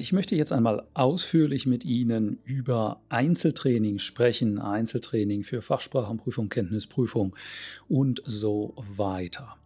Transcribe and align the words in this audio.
Ich 0.00 0.14
möchte 0.14 0.34
jetzt 0.34 0.50
einmal 0.50 0.86
ausführlich 0.94 1.66
mit 1.66 1.84
Ihnen 1.84 2.38
über 2.44 3.02
Einzeltraining 3.10 3.98
sprechen, 3.98 4.58
Einzeltraining 4.58 5.42
für 5.42 5.60
Fachsprachenprüfung, 5.60 6.48
Kenntnisprüfung 6.48 7.36
und 7.86 8.22
so 8.24 8.72
weiter. 8.76 9.58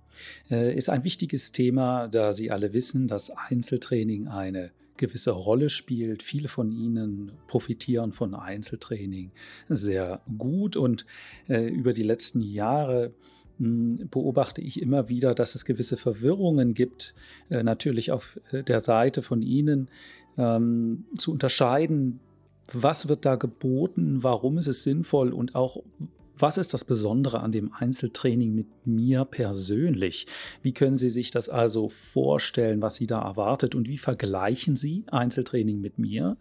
Äh, 0.51 0.77
ist 0.77 0.91
ein 0.91 1.05
wichtiges 1.05 1.53
Thema, 1.53 2.09
da 2.09 2.33
Sie 2.33 2.51
alle 2.51 2.73
wissen, 2.73 3.07
dass 3.07 3.31
Einzeltraining 3.31 4.27
eine 4.27 4.73
gewisse 4.97 5.31
Rolle 5.31 5.71
spielt. 5.71 6.25
Viele 6.25 6.49
von 6.49 6.73
Ihnen 6.73 7.31
profitieren 7.47 8.11
von 8.11 8.35
Einzeltraining 8.35 9.31
sehr 9.69 10.21
gut 10.37 10.75
und 10.77 11.07
äh, 11.49 11.69
über 11.69 11.93
die 11.93 12.03
letzten 12.03 12.41
Jahre 12.41 13.15
hm, 13.59 14.09
beobachte 14.11 14.61
ich 14.61 14.83
immer 14.83 15.09
wieder, 15.09 15.33
dass 15.33 15.55
es 15.55 15.65
gewisse 15.65 15.97
Verwirrungen 15.97 16.75
gibt, 16.75 17.15
äh, 17.51 17.63
natürlich 17.63 18.11
auf 18.11 18.41
der 18.51 18.81
Seite 18.81 19.23
von 19.23 19.41
Ihnen, 19.43 19.89
ähm, 20.37 21.05
zu 21.17 21.33
unterscheiden, 21.33 22.21
was 22.73 23.09
wird 23.09 23.25
da 23.25 23.37
geboten, 23.37 24.23
warum 24.23 24.59
ist 24.59 24.69
es 24.69 24.83
sinnvoll 24.83 25.33
und 25.33 25.55
auch 25.55 25.83
was 26.37 26.59
ist 26.59 26.75
das 26.75 26.85
Besondere 26.85 27.41
an 27.41 27.53
dem 27.53 27.73
Einzeltraining 27.73 28.55
mit 28.55 28.67
mir 28.85 29.25
persönlich? 29.25 30.27
Wie 30.63 30.73
können 30.73 30.97
Sie 30.97 31.11
sich 31.11 31.31
das 31.31 31.49
also 31.49 31.89
vorstellen, 31.89 32.83
was 32.83 32.97
Sie 32.97 33.07
da 33.07 33.23
erwartet 33.23 33.75
und 33.75 33.89
wie 33.89 33.99
vergleichen 33.99 34.75
Sie 34.75 35.05
Einzeltraining 35.11 35.81
mit 35.81 35.99
mir 35.99 36.37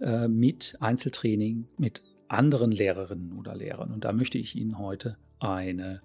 äh, 0.00 0.28
mit 0.28 0.76
Einzeltraining 0.80 1.66
mit 1.78 2.02
anderen 2.28 2.70
Lehrerinnen 2.70 3.32
oder 3.32 3.56
Lehrern? 3.56 3.92
Und 3.92 4.04
da 4.04 4.12
möchte 4.12 4.38
ich 4.38 4.54
Ihnen 4.54 4.78
heute 4.78 5.16
eine 5.40 6.00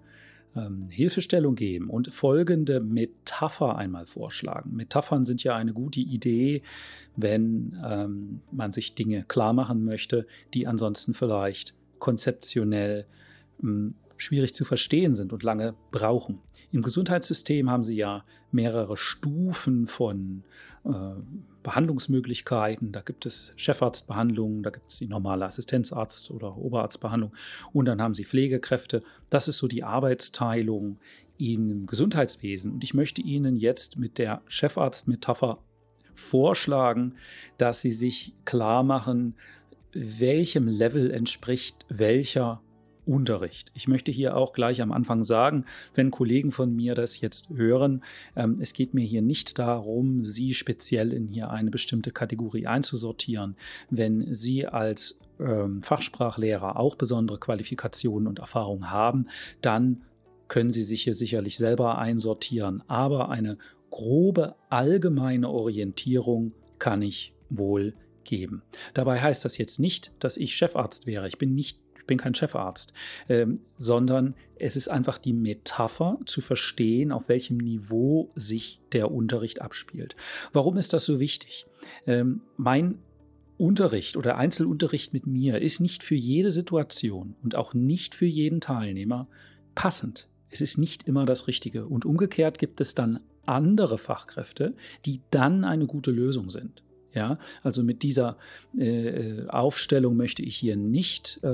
ähm, 0.56 0.88
Hilfestellung 0.88 1.54
geben 1.54 1.90
und 1.90 2.12
folgende 2.12 2.80
Metapher 2.80 3.76
einmal 3.76 4.06
vorschlagen. 4.06 4.74
Metaphern 4.74 5.24
sind 5.24 5.42
ja 5.44 5.56
eine 5.56 5.72
gute 5.72 6.00
Idee, 6.00 6.62
wenn 7.16 7.80
ähm, 7.84 8.40
man 8.50 8.72
sich 8.72 8.94
Dinge 8.94 9.24
klar 9.24 9.52
machen 9.52 9.84
möchte, 9.84 10.26
die 10.52 10.66
ansonsten 10.66 11.14
vielleicht 11.14 11.74
konzeptionell 11.98 13.06
ähm, 13.62 13.94
schwierig 14.16 14.54
zu 14.54 14.64
verstehen 14.64 15.14
sind 15.14 15.32
und 15.32 15.42
lange 15.42 15.74
brauchen. 15.90 16.40
Im 16.70 16.82
Gesundheitssystem 16.82 17.70
haben 17.70 17.84
Sie 17.84 17.96
ja 17.96 18.24
mehrere 18.50 18.96
Stufen 18.96 19.86
von 19.86 20.44
äh, 20.84 20.90
Behandlungsmöglichkeiten. 21.64 22.92
Da 22.92 23.00
gibt 23.00 23.26
es 23.26 23.52
Chefarztbehandlungen, 23.56 24.62
da 24.62 24.70
gibt 24.70 24.88
es 24.88 24.98
die 24.98 25.08
normale 25.08 25.46
Assistenzarzt- 25.46 26.30
oder 26.30 26.56
Oberarztbehandlung 26.56 27.32
und 27.72 27.86
dann 27.86 28.00
haben 28.00 28.14
Sie 28.14 28.24
Pflegekräfte. 28.24 29.02
Das 29.30 29.48
ist 29.48 29.58
so 29.58 29.66
die 29.66 29.82
Arbeitsteilung 29.82 30.98
im 31.36 31.86
Gesundheitswesen. 31.86 32.70
Und 32.74 32.84
ich 32.84 32.94
möchte 32.94 33.20
Ihnen 33.20 33.56
jetzt 33.56 33.98
mit 33.98 34.18
der 34.18 34.42
Chefarztmetapher 34.46 35.58
vorschlagen, 36.14 37.16
dass 37.58 37.80
Sie 37.80 37.90
sich 37.90 38.34
klar 38.44 38.84
machen, 38.84 39.34
welchem 39.92 40.68
Level 40.68 41.10
entspricht 41.10 41.84
welcher 41.88 42.60
Unterricht. 43.06 43.70
Ich 43.74 43.88
möchte 43.88 44.10
hier 44.10 44.36
auch 44.36 44.52
gleich 44.52 44.80
am 44.80 44.92
Anfang 44.92 45.24
sagen, 45.24 45.64
wenn 45.94 46.10
Kollegen 46.10 46.52
von 46.52 46.74
mir 46.74 46.94
das 46.94 47.20
jetzt 47.20 47.48
hören, 47.50 48.02
ähm, 48.36 48.58
es 48.60 48.72
geht 48.72 48.94
mir 48.94 49.04
hier 49.04 49.22
nicht 49.22 49.58
darum, 49.58 50.24
Sie 50.24 50.54
speziell 50.54 51.12
in 51.12 51.28
hier 51.28 51.50
eine 51.50 51.70
bestimmte 51.70 52.10
Kategorie 52.10 52.66
einzusortieren. 52.66 53.56
Wenn 53.90 54.32
Sie 54.32 54.66
als 54.66 55.20
ähm, 55.38 55.82
Fachsprachlehrer 55.82 56.78
auch 56.78 56.96
besondere 56.96 57.38
Qualifikationen 57.38 58.28
und 58.28 58.38
Erfahrungen 58.38 58.90
haben, 58.90 59.26
dann 59.60 60.02
können 60.48 60.70
Sie 60.70 60.82
sich 60.82 61.02
hier 61.02 61.14
sicherlich 61.14 61.56
selber 61.56 61.98
einsortieren. 61.98 62.82
Aber 62.86 63.28
eine 63.30 63.58
grobe 63.90 64.56
allgemeine 64.70 65.48
Orientierung 65.48 66.52
kann 66.78 67.02
ich 67.02 67.34
wohl 67.50 67.94
geben. 68.24 68.62
Dabei 68.94 69.20
heißt 69.20 69.44
das 69.44 69.58
jetzt 69.58 69.78
nicht, 69.78 70.10
dass 70.18 70.36
ich 70.36 70.56
Chefarzt 70.56 71.06
wäre. 71.06 71.28
Ich 71.28 71.38
bin 71.38 71.54
nicht 71.54 71.78
ich 72.04 72.06
bin 72.06 72.18
kein 72.18 72.34
Chefarzt, 72.34 72.92
ähm, 73.30 73.60
sondern 73.78 74.34
es 74.56 74.76
ist 74.76 74.88
einfach 74.88 75.16
die 75.16 75.32
Metapher 75.32 76.18
zu 76.26 76.42
verstehen, 76.42 77.12
auf 77.12 77.30
welchem 77.30 77.56
Niveau 77.56 78.30
sich 78.34 78.82
der 78.92 79.10
Unterricht 79.10 79.62
abspielt. 79.62 80.14
Warum 80.52 80.76
ist 80.76 80.92
das 80.92 81.06
so 81.06 81.18
wichtig? 81.18 81.66
Ähm, 82.06 82.42
mein 82.58 82.98
Unterricht 83.56 84.18
oder 84.18 84.36
Einzelunterricht 84.36 85.14
mit 85.14 85.26
mir 85.26 85.62
ist 85.62 85.80
nicht 85.80 86.02
für 86.02 86.14
jede 86.14 86.50
Situation 86.50 87.36
und 87.42 87.54
auch 87.54 87.72
nicht 87.72 88.14
für 88.14 88.26
jeden 88.26 88.60
Teilnehmer 88.60 89.26
passend. 89.74 90.28
Es 90.50 90.60
ist 90.60 90.76
nicht 90.76 91.04
immer 91.04 91.24
das 91.24 91.48
Richtige. 91.48 91.86
Und 91.86 92.04
umgekehrt 92.04 92.58
gibt 92.58 92.82
es 92.82 92.94
dann 92.94 93.20
andere 93.46 93.96
Fachkräfte, 93.96 94.74
die 95.06 95.22
dann 95.30 95.64
eine 95.64 95.86
gute 95.86 96.10
Lösung 96.10 96.50
sind. 96.50 96.82
Ja, 97.14 97.38
also 97.62 97.84
mit 97.84 98.02
dieser 98.02 98.36
äh, 98.76 99.46
Aufstellung 99.46 100.16
möchte 100.16 100.42
ich 100.42 100.56
hier 100.56 100.74
nicht 100.74 101.38
äh, 101.44 101.48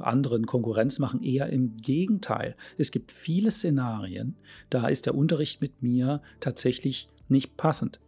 anderen 0.00 0.44
Konkurrenz 0.44 0.98
machen, 0.98 1.22
eher 1.22 1.50
im 1.50 1.76
Gegenteil. 1.76 2.56
Es 2.78 2.90
gibt 2.90 3.12
viele 3.12 3.52
Szenarien, 3.52 4.34
da 4.70 4.88
ist 4.88 5.06
der 5.06 5.14
Unterricht 5.14 5.60
mit 5.60 5.82
mir 5.82 6.20
tatsächlich 6.40 7.08
nicht 7.28 7.56
passend. 7.56 8.00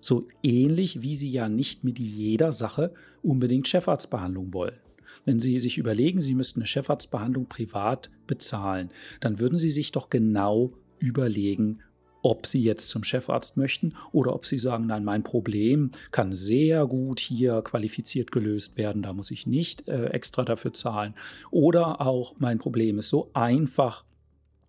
So 0.00 0.26
ähnlich 0.42 1.02
wie 1.02 1.14
Sie 1.14 1.30
ja 1.30 1.48
nicht 1.48 1.84
mit 1.84 2.00
jeder 2.00 2.50
Sache 2.50 2.92
unbedingt 3.22 3.68
Chefarztbehandlung 3.68 4.52
wollen. 4.52 4.76
Wenn 5.24 5.38
Sie 5.38 5.58
sich 5.60 5.78
überlegen, 5.78 6.20
Sie 6.20 6.34
müssten 6.34 6.60
eine 6.60 6.66
Chefarztbehandlung 6.66 7.46
privat 7.46 8.10
bezahlen, 8.26 8.90
dann 9.20 9.38
würden 9.38 9.58
Sie 9.58 9.70
sich 9.70 9.92
doch 9.92 10.10
genau 10.10 10.72
überlegen, 10.98 11.80
ob 12.26 12.44
Sie 12.44 12.60
jetzt 12.60 12.88
zum 12.88 13.04
Chefarzt 13.04 13.56
möchten 13.56 13.94
oder 14.10 14.34
ob 14.34 14.46
Sie 14.46 14.58
sagen, 14.58 14.86
nein, 14.86 15.04
mein 15.04 15.22
Problem 15.22 15.92
kann 16.10 16.34
sehr 16.34 16.84
gut 16.86 17.20
hier 17.20 17.62
qualifiziert 17.62 18.32
gelöst 18.32 18.76
werden, 18.76 19.02
da 19.02 19.12
muss 19.12 19.30
ich 19.30 19.46
nicht 19.46 19.86
äh, 19.86 20.06
extra 20.06 20.42
dafür 20.42 20.72
zahlen. 20.72 21.14
Oder 21.52 22.00
auch 22.00 22.34
mein 22.38 22.58
Problem 22.58 22.98
ist 22.98 23.10
so 23.10 23.30
einfach, 23.32 24.04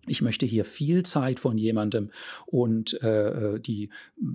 ich 0.06 0.22
möchte 0.22 0.46
hier 0.46 0.64
viel 0.64 1.02
Zeit 1.02 1.40
von 1.40 1.58
jemandem 1.58 2.10
und 2.46 3.02
äh, 3.02 3.54
äh, 3.54 3.58
die, 3.58 3.90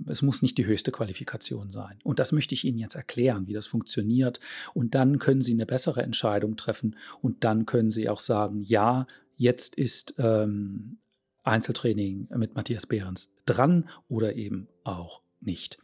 es 0.06 0.20
muss 0.20 0.42
nicht 0.42 0.58
die 0.58 0.66
höchste 0.66 0.92
Qualifikation 0.92 1.70
sein. 1.70 1.98
Und 2.04 2.18
das 2.18 2.30
möchte 2.30 2.54
ich 2.54 2.66
Ihnen 2.66 2.78
jetzt 2.78 2.94
erklären, 2.94 3.46
wie 3.46 3.54
das 3.54 3.66
funktioniert. 3.66 4.38
Und 4.74 4.94
dann 4.94 5.18
können 5.18 5.40
Sie 5.40 5.54
eine 5.54 5.64
bessere 5.64 6.02
Entscheidung 6.02 6.56
treffen 6.56 6.96
und 7.22 7.42
dann 7.42 7.64
können 7.64 7.90
Sie 7.90 8.10
auch 8.10 8.20
sagen, 8.20 8.62
ja, 8.62 9.06
jetzt 9.36 9.76
ist 9.76 10.14
ähm, 10.18 10.98
Einzeltraining 11.44 12.28
mit 12.36 12.54
Matthias 12.54 12.86
Behrens 12.86 13.32
dran 13.46 13.88
oder 14.08 14.34
eben 14.34 14.68
auch 14.82 15.20
nicht. 15.40 15.78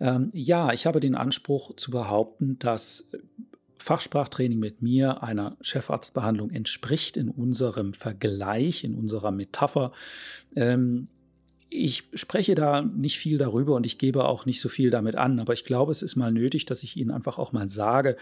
Ähm, 0.00 0.30
ja, 0.32 0.72
ich 0.72 0.86
habe 0.86 1.00
den 1.00 1.14
Anspruch 1.14 1.74
zu 1.76 1.90
behaupten, 1.90 2.58
dass 2.58 3.10
Fachsprachtraining 3.78 4.60
mit 4.60 4.80
mir 4.80 5.22
einer 5.24 5.56
Chefarztbehandlung 5.60 6.50
entspricht 6.50 7.16
in 7.16 7.28
unserem 7.28 7.92
Vergleich, 7.94 8.84
in 8.84 8.94
unserer 8.94 9.32
Metapher. 9.32 9.92
Ähm, 10.54 11.08
ich 11.74 12.04
spreche 12.14 12.54
da 12.54 12.82
nicht 12.82 13.18
viel 13.18 13.38
darüber 13.38 13.74
und 13.74 13.86
ich 13.86 13.96
gebe 13.96 14.26
auch 14.26 14.44
nicht 14.44 14.60
so 14.60 14.68
viel 14.68 14.90
damit 14.90 15.16
an, 15.16 15.40
aber 15.40 15.54
ich 15.54 15.64
glaube, 15.64 15.90
es 15.90 16.02
ist 16.02 16.16
mal 16.16 16.30
nötig, 16.30 16.66
dass 16.66 16.82
ich 16.82 16.96
Ihnen 16.96 17.10
einfach 17.10 17.38
auch 17.38 17.52
mal 17.52 17.68
sage, 17.68 18.16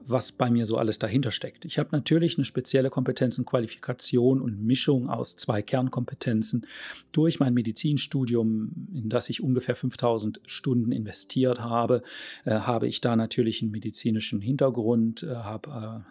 was 0.00 0.32
bei 0.32 0.50
mir 0.50 0.64
so 0.64 0.78
alles 0.78 0.98
dahinter 0.98 1.30
steckt. 1.30 1.66
Ich 1.66 1.78
habe 1.78 1.90
natürlich 1.92 2.38
eine 2.38 2.46
spezielle 2.46 2.88
Kompetenz 2.88 3.38
und 3.38 3.44
Qualifikation 3.44 4.40
und 4.40 4.64
Mischung 4.64 5.10
aus 5.10 5.36
zwei 5.36 5.60
Kernkompetenzen. 5.60 6.66
Durch 7.12 7.40
mein 7.40 7.52
Medizinstudium, 7.52 8.88
in 8.94 9.10
das 9.10 9.28
ich 9.28 9.42
ungefähr 9.42 9.76
5000 9.76 10.40
Stunden 10.46 10.90
investiert 10.90 11.60
habe, 11.60 12.02
äh, 12.44 12.52
habe 12.52 12.88
ich 12.88 13.02
da 13.02 13.16
natürlich 13.16 13.60
einen 13.60 13.70
medizinischen 13.70 14.40
Hintergrund, 14.40 15.24
äh, 15.24 15.34
habe 15.34 16.04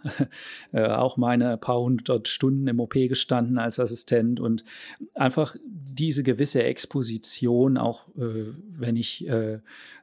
äh, 0.72 0.78
äh 0.78 0.94
auch 0.94 1.18
meine 1.18 1.58
paar 1.58 1.80
hundert 1.80 2.28
Stunden 2.28 2.68
im 2.68 2.80
OP 2.80 2.94
gestanden 2.94 3.58
als 3.58 3.80
Assistent 3.80 4.40
und 4.40 4.64
einfach 5.16 5.56
diese 5.66 6.24
gewisse 6.24 6.64
Ex 6.64 6.83
Exposition, 6.84 7.78
auch 7.78 8.08
äh, 8.18 8.54
wenn 8.70 8.96
ich 8.96 9.28
äh, 9.28 9.60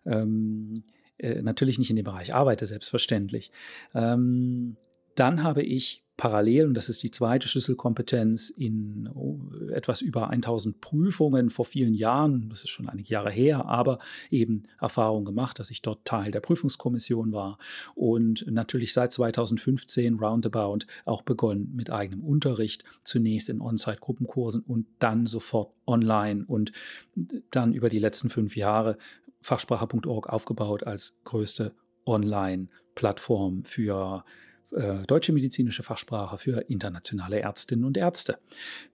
ähm, 0.07 0.83
äh, 1.19 1.43
natürlich 1.43 1.79
nicht 1.79 1.91
in 1.91 1.97
dem 1.97 2.05
Bereich 2.05 2.35
arbeite, 2.35 2.67
selbstverständlich. 2.67 3.53
Ähm, 3.95 4.77
dann 5.21 5.43
habe 5.43 5.63
ich 5.63 6.03
parallel, 6.17 6.67
und 6.67 6.75
das 6.75 6.89
ist 6.89 7.03
die 7.03 7.11
zweite 7.11 7.49
Schlüsselkompetenz, 7.49 8.51
in 8.51 9.09
oh, 9.15 9.39
etwas 9.71 10.03
über 10.03 10.29
1000 10.29 10.81
Prüfungen 10.81 11.49
vor 11.49 11.65
vielen 11.65 11.95
Jahren, 11.95 12.49
das 12.51 12.65
ist 12.65 12.69
schon 12.71 12.89
einige 12.89 13.09
Jahre 13.09 13.31
her, 13.31 13.65
aber 13.65 13.99
eben 14.31 14.65
Erfahrung 14.81 15.25
gemacht, 15.25 15.59
dass 15.59 15.71
ich 15.71 15.81
dort 15.81 16.05
Teil 16.05 16.31
der 16.31 16.41
Prüfungskommission 16.41 17.33
war 17.33 17.59
und 17.95 18.45
natürlich 18.51 18.93
seit 18.93 19.13
2015 19.13 20.19
roundabout 20.19 20.81
auch 21.07 21.23
begonnen 21.23 21.73
mit 21.75 21.91
eigenem 21.91 22.23
Unterricht, 22.23 22.85
zunächst 23.03 23.49
in 23.49 23.63
On-Site-Gruppenkursen 23.63 24.61
und 24.61 24.87
dann 24.99 25.27
sofort 25.27 25.73
online 25.87 26.45
und 26.47 26.73
dann 27.51 27.73
über 27.73 27.89
die 27.89 27.99
letzten 27.99 28.29
fünf 28.29 28.57
Jahre 28.57 28.99
Fachsprache.org 29.41 30.29
aufgebaut 30.29 30.85
als 30.85 31.19
größte 31.25 31.73
Online-Plattform 32.05 33.65
für 33.65 34.23
äh, 34.73 35.07
deutsche 35.07 35.33
medizinische 35.33 35.83
Fachsprache 35.83 36.39
für 36.39 36.61
internationale 36.69 37.41
Ärztinnen 37.41 37.85
und 37.85 37.97
Ärzte. 37.97 38.39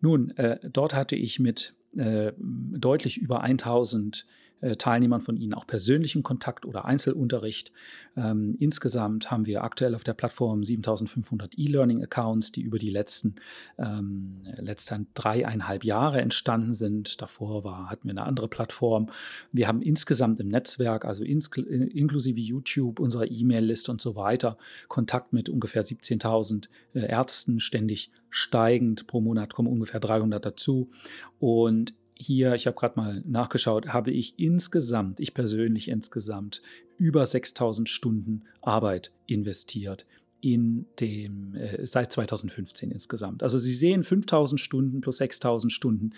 Nun, 0.01 0.31
äh, 0.37 0.59
dort 0.69 0.95
hatte 0.95 1.17
ich 1.17 1.39
mit 1.39 1.75
äh, 1.97 2.33
deutlich 2.39 3.19
über 3.19 3.41
1000 3.41 4.27
äh, 4.27 4.46
Teilnehmern 4.77 5.21
von 5.21 5.37
Ihnen 5.37 5.55
auch 5.55 5.67
persönlichen 5.67 6.23
Kontakt 6.23 6.65
oder 6.65 6.87
Einzelunterricht. 6.87 7.73
Ähm, 8.17 8.57
insgesamt 8.59 9.31
haben 9.31 9.45
wir 9.47 9.63
aktuell 9.63 9.95
auf 9.95 10.05
der 10.05 10.15
Plattform 10.15 10.65
7500 10.65 11.59
E-Learning-Accounts, 11.59 12.53
die 12.53 12.63
über 12.63 12.79
die 12.79 12.91
letzten, 12.91 13.35
ähm, 13.79 14.43
letzten 14.57 15.09
dreieinhalb 15.15 15.85
Jahre 15.85 16.21
entstanden 16.21 16.73
sind. 16.73 17.21
Davor 17.21 17.65
war, 17.65 17.91
hatten 17.91 18.05
wir 18.05 18.13
eine 18.13 18.25
andere 18.25 18.49
Plattform. 18.49 19.11
Wir 19.53 19.69
haben 19.69 19.83
insgesamt 19.83 20.41
im 20.41 20.49
Netzwerk, 20.49 21.05
also 21.05 21.23
ins, 21.23 21.49
inklusive 21.49 22.41
YouTube, 22.41 22.99
unserer 22.99 23.31
E-Mail-Liste 23.31 23.93
und 23.93 24.01
so 24.01 24.17
weiter, 24.17 24.57
Kontakt 24.89 25.33
mit 25.33 25.49
ungefähr 25.49 25.85
17.000 25.85 26.69
äh, 26.95 27.01
Ärzten, 27.01 27.61
ständig 27.61 28.11
steigend. 28.31 29.07
Pro 29.07 29.21
Monat 29.21 29.53
kommen 29.53 29.69
ungefähr 29.69 30.01
300 30.01 30.45
dazu. 30.45 30.91
Und 31.39 31.95
hier, 32.19 32.55
ich 32.55 32.67
habe 32.67 32.77
gerade 32.77 32.99
mal 32.99 33.23
nachgeschaut, 33.27 33.89
habe 33.89 34.11
ich 34.11 34.39
insgesamt, 34.39 35.21
ich 35.21 35.35
persönlich 35.35 35.89
insgesamt, 35.89 36.63
über 36.97 37.27
6000 37.27 37.89
Stunden 37.89 38.45
Arbeit 38.63 39.13
investiert 39.27 40.07
in 40.41 40.87
dem, 41.01 41.55
äh, 41.55 41.87
seit 41.87 42.13
2015 42.13 42.91
insgesamt. 42.91 43.43
Also 43.43 43.59
Sie 43.59 43.75
sehen, 43.75 44.05
5000 44.05 44.61
Stunden 44.61 45.01
plus 45.01 45.19
6000 45.19 45.73
Stunden 45.73 46.13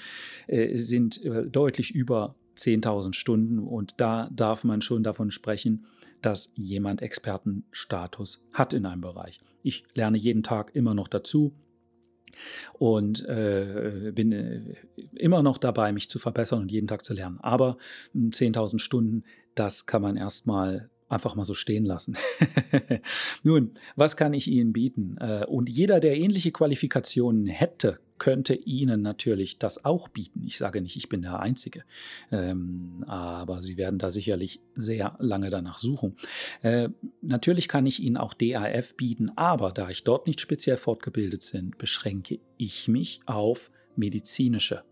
äh, 0.46 0.76
sind 0.76 1.24
äh, 1.24 1.46
deutlich 1.46 1.94
über 1.94 2.34
10.000 2.56 3.14
Stunden 3.14 3.58
und 3.60 3.94
da 3.98 4.28
darf 4.32 4.64
man 4.64 4.82
schon 4.82 5.02
davon 5.02 5.30
sprechen, 5.30 5.86
dass 6.20 6.50
jemand 6.56 7.00
Expertenstatus 7.00 8.44
hat 8.52 8.72
in 8.72 8.86
einem 8.86 9.00
Bereich. 9.00 9.38
Ich 9.62 9.84
lerne 9.94 10.18
jeden 10.18 10.42
Tag 10.42 10.74
immer 10.74 10.94
noch 10.94 11.08
dazu 11.08 11.52
und 12.74 13.24
äh, 13.26 14.12
bin 14.14 14.32
äh, 14.32 14.74
immer 15.14 15.42
noch 15.42 15.58
dabei, 15.58 15.92
mich 15.92 16.08
zu 16.08 16.18
verbessern 16.18 16.62
und 16.62 16.72
jeden 16.72 16.86
Tag 16.86 17.04
zu 17.04 17.14
lernen. 17.14 17.38
Aber 17.40 17.76
10.000 18.14 18.72
hm, 18.72 18.78
Stunden, 18.78 19.24
das 19.54 19.86
kann 19.86 20.02
man 20.02 20.16
erstmal 20.16 20.90
einfach 21.08 21.34
mal 21.34 21.44
so 21.44 21.54
stehen 21.54 21.84
lassen. 21.84 22.16
Nun, 23.42 23.72
was 23.96 24.16
kann 24.16 24.34
ich 24.34 24.48
Ihnen 24.48 24.72
bieten? 24.72 25.16
Äh, 25.18 25.44
und 25.46 25.68
jeder, 25.68 26.00
der 26.00 26.16
ähnliche 26.16 26.52
Qualifikationen 26.52 27.46
hätte, 27.46 27.98
könnte 28.18 28.54
Ihnen 28.54 29.00
natürlich 29.00 29.58
das 29.58 29.84
auch 29.84 30.08
bieten. 30.08 30.42
Ich 30.44 30.58
sage 30.58 30.80
nicht, 30.80 30.96
ich 30.96 31.08
bin 31.08 31.22
der 31.22 31.40
Einzige, 31.40 31.84
ähm, 32.32 33.04
aber 33.06 33.62
Sie 33.62 33.76
werden 33.76 33.98
da 33.98 34.10
sicherlich 34.10 34.60
sehr 34.74 35.16
lange 35.20 35.50
danach 35.50 35.78
suchen. 35.78 36.16
Äh, 36.62 36.88
natürlich 37.22 37.68
kann 37.68 37.86
ich 37.86 38.02
Ihnen 38.02 38.16
auch 38.16 38.34
DAF 38.34 38.96
bieten, 38.96 39.30
aber 39.36 39.72
da 39.72 39.88
ich 39.88 40.04
dort 40.04 40.26
nicht 40.26 40.40
speziell 40.40 40.76
fortgebildet 40.76 41.48
bin, 41.52 41.74
beschränke 41.78 42.40
ich 42.56 42.88
mich 42.88 43.20
auf 43.26 43.70
medizinische 43.96 44.82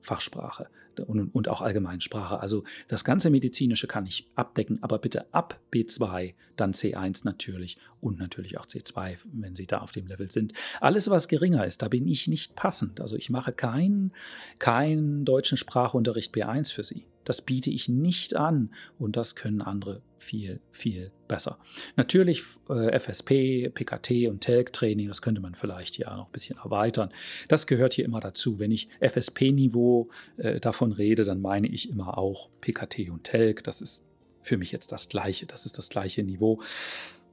Fachsprache 0.00 0.68
und, 1.00 1.34
und 1.34 1.48
auch 1.48 1.62
Allgemeinsprache. 1.62 2.40
Also 2.40 2.64
das 2.88 3.04
ganze 3.04 3.30
Medizinische 3.30 3.86
kann 3.86 4.06
ich 4.06 4.28
abdecken, 4.34 4.78
aber 4.82 4.98
bitte 4.98 5.32
ab 5.32 5.60
B2, 5.72 6.34
dann 6.56 6.72
C1 6.72 7.22
natürlich 7.24 7.78
und 8.02 8.18
natürlich 8.18 8.58
auch 8.58 8.66
C2, 8.66 9.16
wenn 9.32 9.54
Sie 9.54 9.66
da 9.66 9.78
auf 9.78 9.92
dem 9.92 10.08
Level 10.08 10.30
sind. 10.30 10.52
Alles, 10.80 11.08
was 11.08 11.28
geringer 11.28 11.64
ist, 11.64 11.82
da 11.82 11.88
bin 11.88 12.08
ich 12.08 12.26
nicht 12.26 12.56
passend. 12.56 13.00
Also 13.00 13.16
ich 13.16 13.30
mache 13.30 13.52
keinen 13.52 14.12
kein 14.58 15.24
deutschen 15.24 15.56
Sprachunterricht 15.56 16.34
B1 16.34 16.72
für 16.72 16.82
Sie. 16.82 17.06
Das 17.24 17.42
biete 17.42 17.70
ich 17.70 17.88
nicht 17.88 18.34
an 18.34 18.70
und 18.98 19.16
das 19.16 19.36
können 19.36 19.62
andere 19.62 20.02
viel, 20.18 20.60
viel 20.72 21.12
besser. 21.28 21.58
Natürlich 21.94 22.42
äh, 22.68 22.98
FSP, 22.98 23.70
PKT 23.72 24.28
und 24.28 24.40
Telg-Training, 24.40 25.06
das 25.06 25.22
könnte 25.22 25.40
man 25.40 25.54
vielleicht 25.54 25.96
ja 25.96 26.16
noch 26.16 26.26
ein 26.26 26.32
bisschen 26.32 26.58
erweitern. 26.58 27.10
Das 27.46 27.68
gehört 27.68 27.94
hier 27.94 28.04
immer 28.04 28.18
dazu. 28.18 28.58
Wenn 28.58 28.72
ich 28.72 28.88
FSP-Niveau 29.00 30.10
äh, 30.38 30.58
davon 30.58 30.90
rede, 30.90 31.22
dann 31.22 31.40
meine 31.40 31.68
ich 31.68 31.88
immer 31.88 32.18
auch 32.18 32.50
PKT 32.60 33.10
und 33.10 33.22
Telg. 33.22 33.62
Das 33.62 33.80
ist 33.80 34.04
für 34.42 34.56
mich 34.56 34.72
jetzt 34.72 34.90
das 34.90 35.08
gleiche. 35.08 35.46
Das 35.46 35.66
ist 35.66 35.78
das 35.78 35.88
gleiche 35.88 36.24
Niveau. 36.24 36.60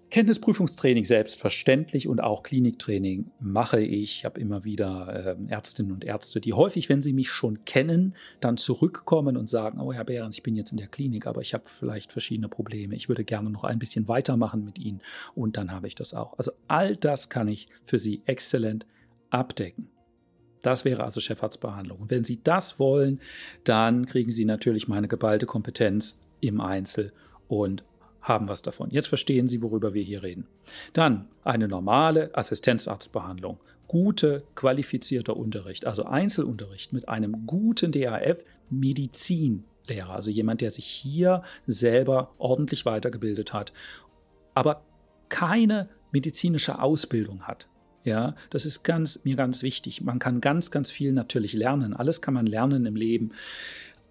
Kenntnisprüfungstraining 0.10 1.06
selbstverständlich 1.06 2.08
und 2.08 2.20
auch 2.20 2.42
Kliniktraining 2.42 3.30
mache 3.40 3.80
ich. 3.80 4.18
Ich 4.18 4.26
habe 4.26 4.40
immer 4.40 4.64
wieder 4.64 5.38
äh, 5.38 5.52
Ärztinnen 5.52 5.92
und 5.92 6.04
Ärzte, 6.04 6.42
die 6.42 6.54
häufig, 6.54 6.90
wenn 6.90 7.02
sie 7.02 7.14
mich 7.14 7.30
schon 7.30 7.64
kennen, 7.66 8.16
dann 8.40 8.58
zurückkommen 8.58 9.38
und 9.38 9.50
sagen, 9.50 9.80
oh 9.80 9.94
Herr 9.94 10.06
Behrens, 10.06 10.38
ich 10.38 10.44
bin 10.44 10.56
jetzt 10.56 10.72
in 10.72 10.78
der 10.78 10.88
Klinik, 10.88 11.28
aber 11.28 11.42
ich 11.42 11.54
habe 11.54 11.66
vielleicht 11.68 12.12
verschiedene 12.12 12.50
Probleme. 12.50 12.96
Ich 12.96 13.08
würde 13.08 13.24
gerne 13.24 13.52
noch 13.52 13.64
ein 13.64 13.78
bisschen 13.78 14.08
weitermachen 14.08 14.66
mit 14.66 14.80
Ihnen 14.80 15.02
und 15.36 15.58
dann 15.58 15.72
habe 15.72 15.88
ich 15.88 15.96
das 15.96 16.16
auch. 16.16 16.38
Also 16.38 16.52
all 16.68 16.96
das 16.96 17.30
kann 17.30 17.48
ich 17.48 17.68
für 17.84 18.00
Sie 18.00 18.24
exzellent 18.26 18.88
abdecken. 19.30 19.90
Das 20.62 20.86
wäre 20.86 21.04
also 21.04 21.22
Chefarztbehandlung. 21.22 22.00
Und 22.00 22.10
wenn 22.10 22.24
Sie 22.24 22.42
das 22.44 22.80
wollen, 22.80 23.22
dann 23.64 24.06
kriegen 24.08 24.32
Sie 24.32 24.46
natürlich 24.46 24.88
meine 24.88 25.08
geballte 25.08 25.46
Kompetenz 25.46 26.20
im 26.42 26.62
Einzel 26.62 27.14
und 27.48 27.84
haben 28.22 28.48
was 28.48 28.62
davon. 28.62 28.90
Jetzt 28.92 29.08
verstehen 29.08 29.48
Sie, 29.48 29.62
worüber 29.62 29.94
wir 29.94 30.04
hier 30.04 30.24
reden. 30.24 30.48
Dann 30.94 31.28
eine 31.44 31.68
normale 31.68 32.36
Assistenzarztbehandlung. 32.36 33.60
Gute, 33.88 34.44
qualifizierter 34.56 35.36
Unterricht, 35.36 35.86
also 35.86 36.06
Einzelunterricht 36.06 36.94
mit 36.94 37.10
einem 37.10 37.48
guten 37.48 37.92
DAF, 37.92 38.44
Medizinlehrer, 38.70 40.12
also 40.12 40.30
jemand, 40.30 40.62
der 40.62 40.70
sich 40.70 40.86
hier 40.86 41.42
selber 41.66 42.36
ordentlich 42.38 42.86
weitergebildet 42.86 43.52
hat, 43.52 43.74
aber 44.54 44.84
keine 45.30 45.90
medizinische 46.12 46.80
Ausbildung 46.80 47.44
hat. 47.44 47.68
Ja, 48.04 48.36
das 48.50 48.66
ist 48.66 48.84
ganz, 48.84 49.24
mir 49.26 49.36
ganz 49.36 49.62
wichtig. 49.62 50.02
Man 50.02 50.20
kann 50.20 50.40
ganz, 50.40 50.72
ganz 50.72 50.90
viel 50.90 51.12
natürlich 51.12 51.54
lernen. 51.54 51.94
Alles 51.94 52.22
kann 52.22 52.34
man 52.34 52.46
lernen 52.46 52.86
im 52.86 52.96
Leben. 52.96 53.32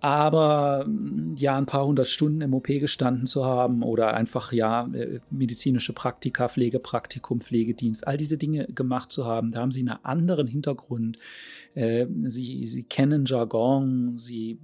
Aber 0.00 0.84
mm, 0.86 1.34
ja, 1.36 1.56
ein 1.56 1.66
paar 1.66 1.86
hundert 1.86 2.06
Stunden 2.06 2.40
im 2.40 2.54
OP 2.54 2.66
gestanden 2.66 3.26
zu 3.26 3.44
haben 3.44 3.82
oder 3.82 4.14
einfach 4.14 4.52
ja 4.52 4.88
äh, 4.92 5.20
medizinische 5.30 5.92
Praktika, 5.92 6.48
Pflegepraktikum, 6.48 7.40
Pflegedienst, 7.40 8.06
all 8.06 8.16
diese 8.16 8.38
Dinge 8.38 8.66
gemacht 8.66 9.10
zu 9.10 9.26
haben, 9.26 9.50
da 9.50 9.60
haben 9.60 9.72
sie 9.72 9.80
einen 9.80 10.04
anderen 10.04 10.46
Hintergrund. 10.46 11.18
Äh, 11.74 12.06
sie, 12.24 12.66
sie 12.66 12.84
kennen 12.84 13.24
Jargon, 13.24 14.16
sie 14.16 14.58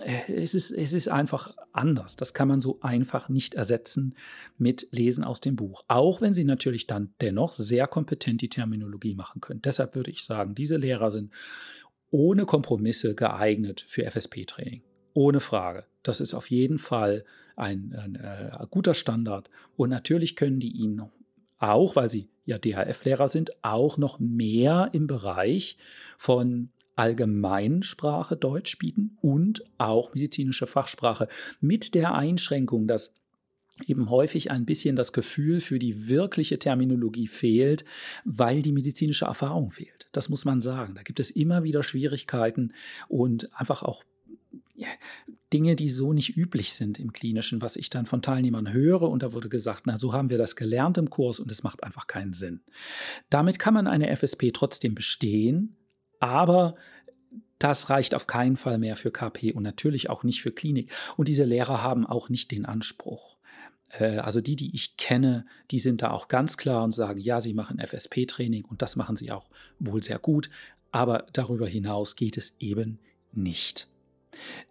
äh, 0.00 0.32
es 0.32 0.54
ist, 0.54 0.70
es 0.70 0.92
ist 0.92 1.08
einfach 1.08 1.54
anders. 1.72 2.16
Das 2.16 2.34
kann 2.34 2.48
man 2.48 2.60
so 2.60 2.78
einfach 2.80 3.28
nicht 3.28 3.54
ersetzen 3.54 4.14
mit 4.58 4.88
Lesen 4.90 5.24
aus 5.24 5.40
dem 5.40 5.56
Buch. 5.56 5.84
Auch 5.88 6.20
wenn 6.20 6.34
Sie 6.34 6.44
natürlich 6.44 6.86
dann 6.86 7.14
dennoch 7.20 7.52
sehr 7.52 7.86
kompetent 7.86 8.40
die 8.40 8.48
Terminologie 8.48 9.14
machen 9.14 9.40
können. 9.40 9.62
Deshalb 9.62 9.94
würde 9.94 10.10
ich 10.10 10.24
sagen, 10.24 10.54
diese 10.54 10.76
Lehrer 10.76 11.10
sind 11.10 11.32
ohne 12.14 12.46
Kompromisse 12.46 13.16
geeignet 13.16 13.84
für 13.88 14.08
FSP-Training. 14.08 14.82
Ohne 15.14 15.40
Frage. 15.40 15.84
Das 16.04 16.20
ist 16.20 16.32
auf 16.32 16.48
jeden 16.48 16.78
Fall 16.78 17.24
ein, 17.56 17.92
ein, 17.98 18.16
ein 18.16 18.60
äh, 18.62 18.66
guter 18.70 18.94
Standard. 18.94 19.50
Und 19.76 19.90
natürlich 19.90 20.36
können 20.36 20.60
die 20.60 20.70
Ihnen 20.70 21.02
auch, 21.58 21.96
weil 21.96 22.08
Sie 22.08 22.28
ja 22.44 22.56
DHF-Lehrer 22.56 23.26
sind, 23.26 23.50
auch 23.64 23.98
noch 23.98 24.20
mehr 24.20 24.90
im 24.92 25.08
Bereich 25.08 25.76
von 26.16 26.68
Allgemeinsprache 26.94 28.36
Deutsch 28.36 28.78
bieten 28.78 29.18
und 29.20 29.64
auch 29.78 30.14
medizinische 30.14 30.68
Fachsprache 30.68 31.26
mit 31.60 31.96
der 31.96 32.14
Einschränkung, 32.14 32.86
dass 32.86 33.16
eben 33.86 34.08
häufig 34.08 34.50
ein 34.50 34.64
bisschen 34.64 34.96
das 34.96 35.12
Gefühl 35.12 35.60
für 35.60 35.78
die 35.78 36.08
wirkliche 36.08 36.58
Terminologie 36.58 37.26
fehlt, 37.26 37.84
weil 38.24 38.62
die 38.62 38.72
medizinische 38.72 39.24
Erfahrung 39.24 39.70
fehlt. 39.70 40.08
Das 40.12 40.28
muss 40.28 40.44
man 40.44 40.60
sagen. 40.60 40.94
Da 40.94 41.02
gibt 41.02 41.20
es 41.20 41.30
immer 41.30 41.64
wieder 41.64 41.82
Schwierigkeiten 41.82 42.72
und 43.08 43.50
einfach 43.58 43.82
auch 43.82 44.04
Dinge, 45.52 45.76
die 45.76 45.88
so 45.88 46.12
nicht 46.12 46.36
üblich 46.36 46.72
sind 46.72 46.98
im 46.98 47.12
Klinischen, 47.12 47.62
was 47.62 47.76
ich 47.76 47.90
dann 47.90 48.06
von 48.06 48.22
Teilnehmern 48.22 48.72
höre. 48.72 49.02
Und 49.02 49.22
da 49.22 49.32
wurde 49.32 49.48
gesagt, 49.48 49.82
na, 49.86 49.98
so 49.98 50.12
haben 50.12 50.30
wir 50.30 50.38
das 50.38 50.56
gelernt 50.56 50.98
im 50.98 51.10
Kurs 51.10 51.38
und 51.38 51.50
es 51.50 51.62
macht 51.62 51.84
einfach 51.84 52.06
keinen 52.06 52.32
Sinn. 52.32 52.60
Damit 53.30 53.58
kann 53.58 53.74
man 53.74 53.86
eine 53.86 54.14
FSP 54.14 54.50
trotzdem 54.52 54.94
bestehen, 54.94 55.76
aber 56.18 56.76
das 57.58 57.88
reicht 57.88 58.14
auf 58.14 58.26
keinen 58.26 58.56
Fall 58.56 58.78
mehr 58.78 58.96
für 58.96 59.12
KP 59.12 59.52
und 59.52 59.62
natürlich 59.62 60.10
auch 60.10 60.24
nicht 60.24 60.42
für 60.42 60.52
Klinik. 60.52 60.92
Und 61.16 61.28
diese 61.28 61.44
Lehrer 61.44 61.82
haben 61.82 62.04
auch 62.04 62.28
nicht 62.28 62.50
den 62.50 62.66
Anspruch. 62.66 63.36
Äh, 63.98 64.18
also 64.18 64.40
die, 64.40 64.56
die 64.56 64.74
ich 64.74 64.96
kenne, 64.96 65.46
die 65.70 65.78
sind 65.78 66.02
da 66.02 66.10
auch 66.10 66.28
ganz 66.28 66.56
klar 66.56 66.84
und 66.84 66.92
sagen, 66.92 67.20
ja, 67.20 67.40
sie 67.40 67.54
machen 67.54 67.78
FSP-Training 67.78 68.64
und 68.64 68.82
das 68.82 68.96
machen 68.96 69.16
sie 69.16 69.32
auch 69.32 69.48
wohl 69.78 70.02
sehr 70.02 70.18
gut, 70.18 70.50
aber 70.90 71.26
darüber 71.32 71.66
hinaus 71.66 72.16
geht 72.16 72.36
es 72.36 72.56
eben 72.58 72.98
nicht. 73.32 73.88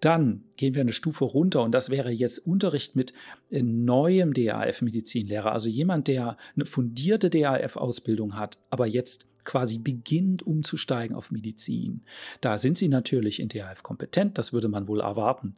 Dann 0.01 0.43
gehen 0.57 0.75
wir 0.75 0.81
eine 0.81 0.91
Stufe 0.91 1.23
runter 1.23 1.63
und 1.63 1.71
das 1.71 1.89
wäre 1.89 2.11
jetzt 2.11 2.39
Unterricht 2.39 2.95
mit 2.95 3.13
äh, 3.49 3.61
neuem 3.61 4.33
DAF-Medizinlehrer, 4.33 5.51
also 5.51 5.69
jemand, 5.69 6.07
der 6.07 6.37
eine 6.55 6.65
fundierte 6.65 7.29
DAF-Ausbildung 7.29 8.35
hat, 8.35 8.57
aber 8.69 8.87
jetzt 8.87 9.27
quasi 9.45 9.77
beginnt 9.77 10.43
umzusteigen 10.43 11.15
auf 11.15 11.31
Medizin. 11.31 12.01
Da 12.39 12.57
sind 12.57 12.77
sie 12.77 12.87
natürlich 12.87 13.41
in 13.41 13.49
DAF 13.49 13.83
kompetent, 13.83 14.37
das 14.37 14.53
würde 14.53 14.69
man 14.69 14.87
wohl 14.87 15.01
erwarten 15.01 15.55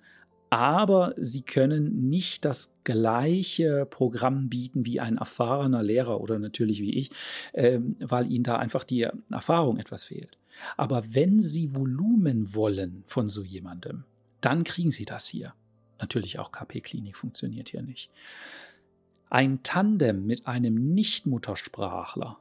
aber 0.56 1.14
sie 1.18 1.42
können 1.42 2.08
nicht 2.08 2.46
das 2.46 2.78
gleiche 2.86 3.86
Programm 3.86 4.48
bieten 4.48 4.86
wie 4.86 5.02
ein 5.02 5.18
erfahrener 5.18 5.84
Lehrer 5.84 6.22
oder 6.22 6.40
natürlich 6.40 6.80
wie 6.80 6.94
ich, 6.94 7.10
äh, 7.52 7.82
weil 8.00 8.32
ihnen 8.32 8.46
da 8.46 8.56
einfach 8.56 8.86
die 8.86 9.06
Erfahrung 9.30 9.80
etwas 9.80 10.06
fehlt. 10.06 10.38
Aber 10.78 11.04
wenn 11.14 11.42
sie 11.42 11.76
Volumen 11.76 12.56
wollen 12.56 13.04
von 13.06 13.28
so 13.28 13.44
jemandem, 13.44 14.06
dann 14.40 14.64
kriegen 14.64 14.92
sie 14.92 15.04
das 15.04 15.28
hier. 15.28 15.54
Natürlich 16.00 16.40
auch 16.40 16.54
KP-Klinik 16.54 17.18
funktioniert 17.18 17.68
hier 17.68 17.82
nicht. 17.82 18.10
Ein 19.30 19.62
Tandem 19.62 20.26
mit 20.26 20.48
einem 20.48 20.94
Nicht-Muttersprachler, 20.94 22.40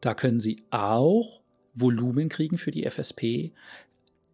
da 0.00 0.14
können 0.14 0.38
Sie 0.38 0.62
auch 0.70 1.40
Volumen 1.74 2.28
kriegen 2.28 2.58
für 2.58 2.70
die 2.70 2.88
FSP, 2.88 3.52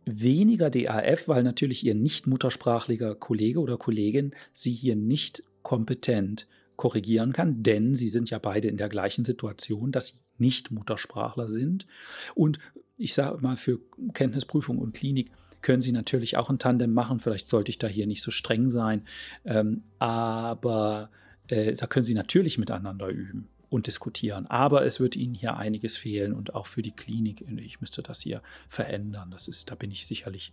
weniger 0.06 0.70
DAF, 0.70 1.28
weil 1.28 1.42
natürlich 1.42 1.84
Ihr 1.84 1.94
nicht-muttersprachlicher 1.94 3.14
Kollege 3.16 3.60
oder 3.60 3.76
Kollegin 3.76 4.34
Sie 4.52 4.72
hier 4.72 4.96
nicht 4.96 5.42
kompetent 5.62 6.46
korrigieren 6.76 7.32
kann, 7.32 7.62
denn 7.62 7.94
Sie 7.94 8.08
sind 8.08 8.30
ja 8.30 8.38
beide 8.38 8.68
in 8.68 8.76
der 8.76 8.88
gleichen 8.88 9.24
Situation, 9.24 9.92
dass 9.92 10.08
Sie 10.08 10.14
nicht 10.38 10.70
Muttersprachler 10.70 11.48
sind. 11.48 11.86
Und 12.34 12.58
ich 12.96 13.14
sage 13.14 13.42
mal, 13.42 13.56
für 13.56 13.80
Kenntnisprüfung 14.14 14.78
und 14.78 14.94
Klinik 14.94 15.30
können 15.60 15.80
Sie 15.80 15.92
natürlich 15.92 16.36
auch 16.36 16.50
ein 16.50 16.58
Tandem 16.58 16.92
machen. 16.92 17.18
Vielleicht 17.18 17.48
sollte 17.48 17.70
ich 17.70 17.78
da 17.78 17.88
hier 17.88 18.06
nicht 18.06 18.22
so 18.22 18.30
streng 18.30 18.70
sein. 18.70 19.02
Ähm, 19.44 19.82
aber 19.98 21.10
äh, 21.48 21.72
da 21.72 21.86
können 21.86 22.04
Sie 22.04 22.14
natürlich 22.14 22.58
miteinander 22.58 23.08
üben 23.08 23.48
und 23.68 23.86
diskutieren. 23.86 24.46
Aber 24.46 24.84
es 24.84 25.00
wird 25.00 25.16
Ihnen 25.16 25.34
hier 25.34 25.56
einiges 25.56 25.96
fehlen 25.96 26.32
und 26.32 26.54
auch 26.54 26.66
für 26.66 26.82
die 26.82 26.92
Klinik. 26.92 27.44
Ich 27.58 27.80
müsste 27.80 28.02
das 28.02 28.20
hier 28.20 28.42
verändern. 28.68 29.30
Das 29.30 29.48
ist, 29.48 29.70
da 29.70 29.74
bin 29.74 29.90
ich 29.90 30.06
sicherlich 30.06 30.52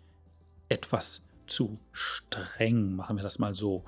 etwas 0.70 1.26
zu 1.46 1.80
streng. 1.92 2.96
Machen 2.96 3.18
wir 3.18 3.24
das 3.24 3.40
mal 3.40 3.54
so. 3.54 3.84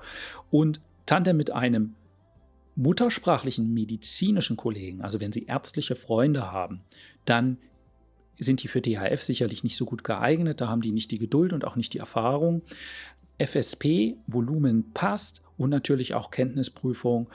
Und 0.50 0.80
Tandem 1.06 1.36
mit 1.36 1.52
einem 1.52 1.94
muttersprachlichen 2.74 3.72
medizinischen 3.72 4.56
Kollegen, 4.56 5.00
also 5.00 5.20
wenn 5.20 5.32
Sie 5.32 5.44
ärztliche 5.46 5.94
Freunde 5.94 6.50
haben, 6.50 6.82
dann 7.24 7.58
sind 8.38 8.62
die 8.62 8.68
für 8.68 8.82
DHF 8.82 9.22
sicherlich 9.22 9.64
nicht 9.64 9.76
so 9.76 9.86
gut 9.86 10.04
geeignet. 10.04 10.60
Da 10.60 10.68
haben 10.68 10.82
die 10.82 10.92
nicht 10.92 11.10
die 11.10 11.18
Geduld 11.18 11.52
und 11.54 11.64
auch 11.64 11.76
nicht 11.76 11.94
die 11.94 11.98
Erfahrung. 11.98 12.62
FSP, 13.38 14.16
Volumen 14.26 14.92
passt 14.92 15.42
und 15.56 15.70
natürlich 15.70 16.12
auch 16.12 16.30
Kenntnisprüfung. 16.30 17.30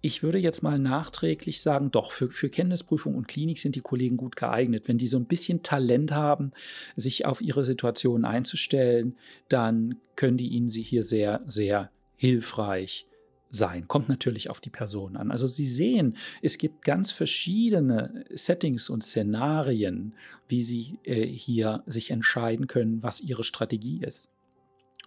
Ich 0.00 0.22
würde 0.22 0.38
jetzt 0.38 0.62
mal 0.62 0.78
nachträglich 0.78 1.60
sagen, 1.60 1.90
doch, 1.90 2.12
für, 2.12 2.30
für 2.30 2.48
Kenntnisprüfung 2.48 3.14
und 3.14 3.26
Klinik 3.26 3.58
sind 3.58 3.74
die 3.74 3.80
Kollegen 3.80 4.16
gut 4.16 4.36
geeignet. 4.36 4.84
Wenn 4.86 4.98
die 4.98 5.06
so 5.06 5.18
ein 5.18 5.26
bisschen 5.26 5.62
Talent 5.62 6.12
haben, 6.12 6.52
sich 6.94 7.26
auf 7.26 7.40
ihre 7.40 7.64
Situation 7.64 8.24
einzustellen, 8.24 9.16
dann 9.48 9.96
können 10.14 10.36
die 10.36 10.48
ihnen 10.48 10.68
sie 10.68 10.82
hier 10.82 11.02
sehr, 11.02 11.42
sehr 11.46 11.90
hilfreich 12.16 13.06
sein. 13.50 13.88
Kommt 13.88 14.08
natürlich 14.08 14.50
auf 14.50 14.60
die 14.60 14.70
Person 14.70 15.16
an. 15.16 15.30
Also 15.30 15.46
Sie 15.46 15.66
sehen, 15.66 16.16
es 16.42 16.58
gibt 16.58 16.84
ganz 16.84 17.10
verschiedene 17.10 18.24
Settings 18.30 18.90
und 18.90 19.02
Szenarien, 19.02 20.14
wie 20.48 20.62
Sie 20.62 20.98
äh, 21.04 21.26
hier 21.26 21.82
sich 21.86 22.10
entscheiden 22.10 22.66
können, 22.66 23.02
was 23.02 23.20
Ihre 23.20 23.44
Strategie 23.44 24.02
ist. 24.02 24.30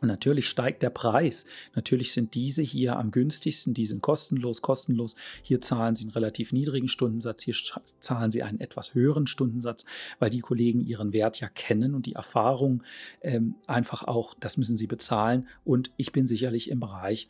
Und 0.01 0.07
natürlich 0.07 0.49
steigt 0.49 0.81
der 0.81 0.89
Preis. 0.89 1.45
Natürlich 1.75 2.11
sind 2.11 2.33
diese 2.33 2.63
hier 2.63 2.97
am 2.97 3.11
günstigsten, 3.11 3.75
die 3.75 3.85
sind 3.85 4.01
kostenlos, 4.01 4.63
kostenlos. 4.63 5.15
Hier 5.43 5.61
zahlen 5.61 5.93
Sie 5.93 6.03
einen 6.03 6.11
relativ 6.11 6.51
niedrigen 6.53 6.87
Stundensatz, 6.87 7.43
hier 7.43 7.55
zahlen 7.99 8.31
Sie 8.31 8.41
einen 8.41 8.59
etwas 8.59 8.95
höheren 8.95 9.27
Stundensatz, 9.27 9.85
weil 10.17 10.31
die 10.31 10.39
Kollegen 10.39 10.81
ihren 10.81 11.13
Wert 11.13 11.39
ja 11.39 11.49
kennen 11.49 11.93
und 11.93 12.07
die 12.07 12.13
Erfahrung 12.13 12.83
ähm, 13.21 13.55
einfach 13.67 14.03
auch, 14.03 14.33
das 14.39 14.57
müssen 14.57 14.75
sie 14.75 14.87
bezahlen. 14.87 15.47
Und 15.63 15.91
ich 15.97 16.11
bin 16.11 16.25
sicherlich 16.25 16.71
im 16.71 16.79
Bereich 16.79 17.29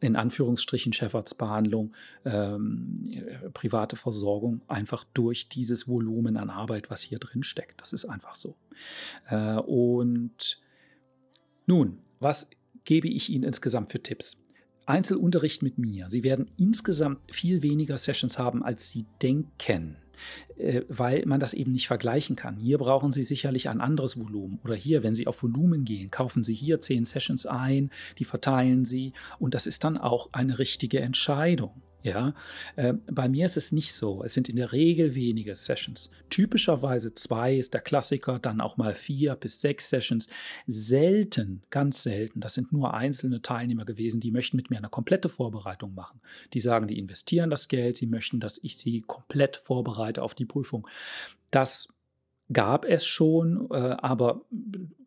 in 0.00 0.16
Anführungsstrichen 0.16 0.92
Chefarztbehandlung, 0.92 1.94
ähm, 2.24 3.24
private 3.54 3.96
Versorgung, 3.96 4.60
einfach 4.66 5.04
durch 5.14 5.48
dieses 5.48 5.86
Volumen 5.86 6.36
an 6.36 6.50
Arbeit, 6.50 6.90
was 6.90 7.02
hier 7.02 7.18
drin 7.18 7.44
steckt. 7.44 7.80
Das 7.80 7.92
ist 7.92 8.04
einfach 8.04 8.34
so. 8.34 8.56
Äh, 9.28 9.54
und 9.54 10.60
nun, 11.66 11.98
was 12.20 12.50
gebe 12.84 13.08
ich 13.08 13.30
Ihnen 13.30 13.44
insgesamt 13.44 13.90
für 13.90 14.02
Tipps? 14.02 14.38
Einzelunterricht 14.86 15.62
mit 15.62 15.78
mir. 15.78 16.10
Sie 16.10 16.24
werden 16.24 16.50
insgesamt 16.58 17.20
viel 17.32 17.62
weniger 17.62 17.96
Sessions 17.96 18.38
haben, 18.38 18.62
als 18.62 18.90
Sie 18.90 19.06
denken. 19.22 19.96
Äh, 20.56 20.82
weil 20.88 21.24
man 21.26 21.40
das 21.40 21.54
eben 21.54 21.72
nicht 21.72 21.86
vergleichen 21.86 22.36
kann. 22.36 22.56
Hier 22.56 22.78
brauchen 22.78 23.12
Sie 23.12 23.22
sicherlich 23.22 23.68
ein 23.68 23.80
anderes 23.80 24.18
Volumen. 24.18 24.60
Oder 24.64 24.74
hier, 24.74 25.02
wenn 25.02 25.14
Sie 25.14 25.26
auf 25.26 25.42
Volumen 25.42 25.84
gehen, 25.84 26.10
kaufen 26.10 26.42
Sie 26.42 26.54
hier 26.54 26.80
zehn 26.80 27.04
Sessions 27.04 27.46
ein, 27.46 27.90
die 28.18 28.24
verteilen 28.24 28.84
Sie 28.84 29.12
und 29.38 29.54
das 29.54 29.66
ist 29.66 29.84
dann 29.84 29.98
auch 29.98 30.28
eine 30.32 30.58
richtige 30.58 31.00
Entscheidung. 31.00 31.82
Ja, 32.02 32.34
äh, 32.74 32.94
bei 33.10 33.28
mir 33.28 33.44
ist 33.44 33.56
es 33.56 33.70
nicht 33.70 33.92
so. 33.92 34.24
Es 34.24 34.34
sind 34.34 34.48
in 34.48 34.56
der 34.56 34.72
Regel 34.72 35.14
wenige 35.14 35.54
Sessions. 35.54 36.10
Typischerweise 36.30 37.14
zwei 37.14 37.56
ist 37.56 37.74
der 37.74 37.80
Klassiker, 37.80 38.40
dann 38.40 38.60
auch 38.60 38.76
mal 38.76 38.94
vier 38.94 39.36
bis 39.36 39.60
sechs 39.60 39.88
Sessions. 39.88 40.28
Selten, 40.66 41.62
ganz 41.70 42.02
selten. 42.02 42.40
Das 42.40 42.54
sind 42.54 42.72
nur 42.72 42.94
einzelne 42.94 43.40
Teilnehmer 43.40 43.84
gewesen, 43.84 44.20
die 44.20 44.32
möchten 44.32 44.56
mit 44.56 44.68
mir 44.68 44.78
eine 44.78 44.88
komplette 44.88 45.28
Vorbereitung 45.28 45.94
machen. 45.94 46.20
Die 46.54 46.60
sagen, 46.60 46.88
die 46.88 46.98
investieren 46.98 47.50
das 47.50 47.68
Geld, 47.68 47.96
sie 47.96 48.06
möchten, 48.06 48.40
dass 48.40 48.58
ich 48.62 48.76
sie 48.76 49.02
komplett 49.02 49.56
vorbereite 49.56 50.22
auf 50.22 50.34
die 50.34 50.44
Prüfung. 50.44 50.88
Das 51.52 51.86
gab 52.52 52.84
es 52.84 53.06
schon, 53.06 53.68
äh, 53.70 53.76
aber 53.76 54.42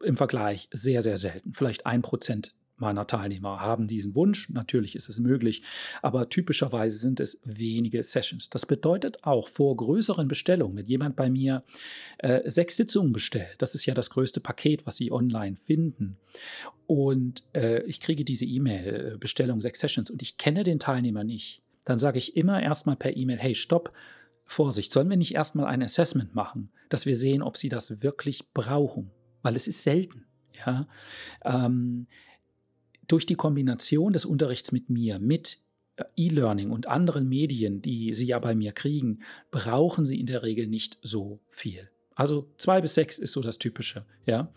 im 0.01 0.15
Vergleich 0.15 0.69
sehr, 0.71 1.01
sehr 1.01 1.17
selten. 1.17 1.53
Vielleicht 1.53 1.85
ein 1.85 2.01
Prozent 2.01 2.54
meiner 2.77 3.07
Teilnehmer 3.07 3.59
haben 3.59 3.87
diesen 3.87 4.15
Wunsch. 4.15 4.49
Natürlich 4.49 4.95
ist 4.95 5.09
es 5.09 5.19
möglich, 5.19 5.63
aber 6.01 6.29
typischerweise 6.29 6.97
sind 6.97 7.19
es 7.19 7.41
wenige 7.43 8.03
Sessions. 8.03 8.49
Das 8.49 8.65
bedeutet 8.65 9.23
auch 9.23 9.47
vor 9.47 9.75
größeren 9.75 10.27
Bestellungen, 10.27 10.77
wenn 10.77 10.85
jemand 10.85 11.15
bei 11.15 11.29
mir 11.29 11.63
äh, 12.17 12.49
sechs 12.49 12.77
Sitzungen 12.77 13.13
bestellt, 13.13 13.55
das 13.59 13.75
ist 13.75 13.85
ja 13.85 13.93
das 13.93 14.09
größte 14.09 14.39
Paket, 14.39 14.85
was 14.85 14.97
Sie 14.97 15.11
online 15.11 15.55
finden, 15.55 16.17
und 16.87 17.43
äh, 17.53 17.81
ich 17.83 17.99
kriege 17.99 18.23
diese 18.23 18.45
E-Mail, 18.45 19.13
äh, 19.13 19.17
Bestellung 19.17 19.61
sechs 19.61 19.79
Sessions, 19.79 20.09
und 20.11 20.21
ich 20.21 20.37
kenne 20.37 20.63
den 20.63 20.79
Teilnehmer 20.79 21.23
nicht, 21.23 21.61
dann 21.85 21.99
sage 21.99 22.17
ich 22.17 22.35
immer 22.35 22.61
erstmal 22.61 22.95
per 22.95 23.15
E-Mail, 23.15 23.39
hey, 23.39 23.55
stopp, 23.55 23.91
Vorsicht, 24.45 24.91
sollen 24.91 25.09
wir 25.09 25.17
nicht 25.17 25.33
erstmal 25.33 25.65
ein 25.65 25.81
Assessment 25.81 26.35
machen, 26.35 26.69
dass 26.89 27.05
wir 27.07 27.15
sehen, 27.15 27.41
ob 27.41 27.57
Sie 27.57 27.69
das 27.69 28.03
wirklich 28.03 28.51
brauchen? 28.53 29.09
Weil 29.41 29.55
es 29.55 29.67
ist 29.67 29.81
selten. 29.81 30.25
Ja, 30.65 30.87
ähm, 31.43 32.07
durch 33.07 33.25
die 33.25 33.35
Kombination 33.35 34.13
des 34.13 34.25
Unterrichts 34.25 34.71
mit 34.71 34.89
mir, 34.89 35.19
mit 35.19 35.59
äh, 35.97 36.03
E-Learning 36.15 36.71
und 36.71 36.87
anderen 36.87 37.27
Medien, 37.27 37.81
die 37.81 38.13
Sie 38.13 38.27
ja 38.27 38.39
bei 38.39 38.55
mir 38.55 38.71
kriegen, 38.71 39.19
brauchen 39.51 40.05
Sie 40.05 40.19
in 40.19 40.25
der 40.25 40.43
Regel 40.43 40.67
nicht 40.67 40.97
so 41.01 41.39
viel. 41.49 41.89
Also 42.15 42.49
zwei 42.57 42.81
bis 42.81 42.95
sechs 42.95 43.19
ist 43.19 43.33
so 43.33 43.41
das 43.41 43.59
Typische. 43.59 44.05
Ja? 44.25 44.53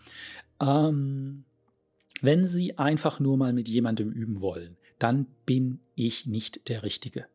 Ähm, 0.61 1.43
wenn 2.21 2.45
Sie 2.45 2.77
einfach 2.77 3.19
nur 3.19 3.37
mal 3.37 3.53
mit 3.53 3.69
jemandem 3.69 4.11
üben 4.11 4.41
wollen, 4.41 4.77
dann 4.97 5.27
bin 5.45 5.79
ich 5.95 6.25
nicht 6.25 6.67
der 6.69 6.83
Richtige. 6.83 7.25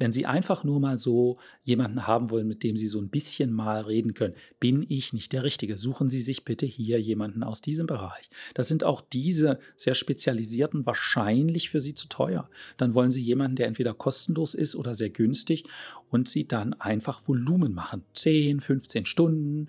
Wenn 0.00 0.12
Sie 0.12 0.24
einfach 0.24 0.64
nur 0.64 0.80
mal 0.80 0.96
so 0.96 1.38
jemanden 1.62 2.06
haben 2.06 2.30
wollen, 2.30 2.48
mit 2.48 2.62
dem 2.62 2.74
Sie 2.74 2.86
so 2.86 2.98
ein 2.98 3.10
bisschen 3.10 3.52
mal 3.52 3.82
reden 3.82 4.14
können, 4.14 4.34
bin 4.58 4.86
ich 4.88 5.12
nicht 5.12 5.34
der 5.34 5.44
Richtige. 5.44 5.76
Suchen 5.76 6.08
Sie 6.08 6.22
sich 6.22 6.46
bitte 6.46 6.64
hier 6.64 6.98
jemanden 6.98 7.42
aus 7.42 7.60
diesem 7.60 7.86
Bereich. 7.86 8.30
Da 8.54 8.62
sind 8.62 8.82
auch 8.82 9.02
diese 9.02 9.58
sehr 9.76 9.94
spezialisierten 9.94 10.86
wahrscheinlich 10.86 11.68
für 11.68 11.80
Sie 11.80 11.92
zu 11.92 12.08
teuer. 12.08 12.48
Dann 12.78 12.94
wollen 12.94 13.10
Sie 13.10 13.20
jemanden, 13.20 13.56
der 13.56 13.66
entweder 13.66 13.92
kostenlos 13.92 14.54
ist 14.54 14.74
oder 14.74 14.94
sehr 14.94 15.10
günstig 15.10 15.64
und 16.08 16.30
Sie 16.30 16.48
dann 16.48 16.72
einfach 16.72 17.28
Volumen 17.28 17.74
machen. 17.74 18.02
10, 18.14 18.60
15 18.60 19.04
Stunden, 19.04 19.68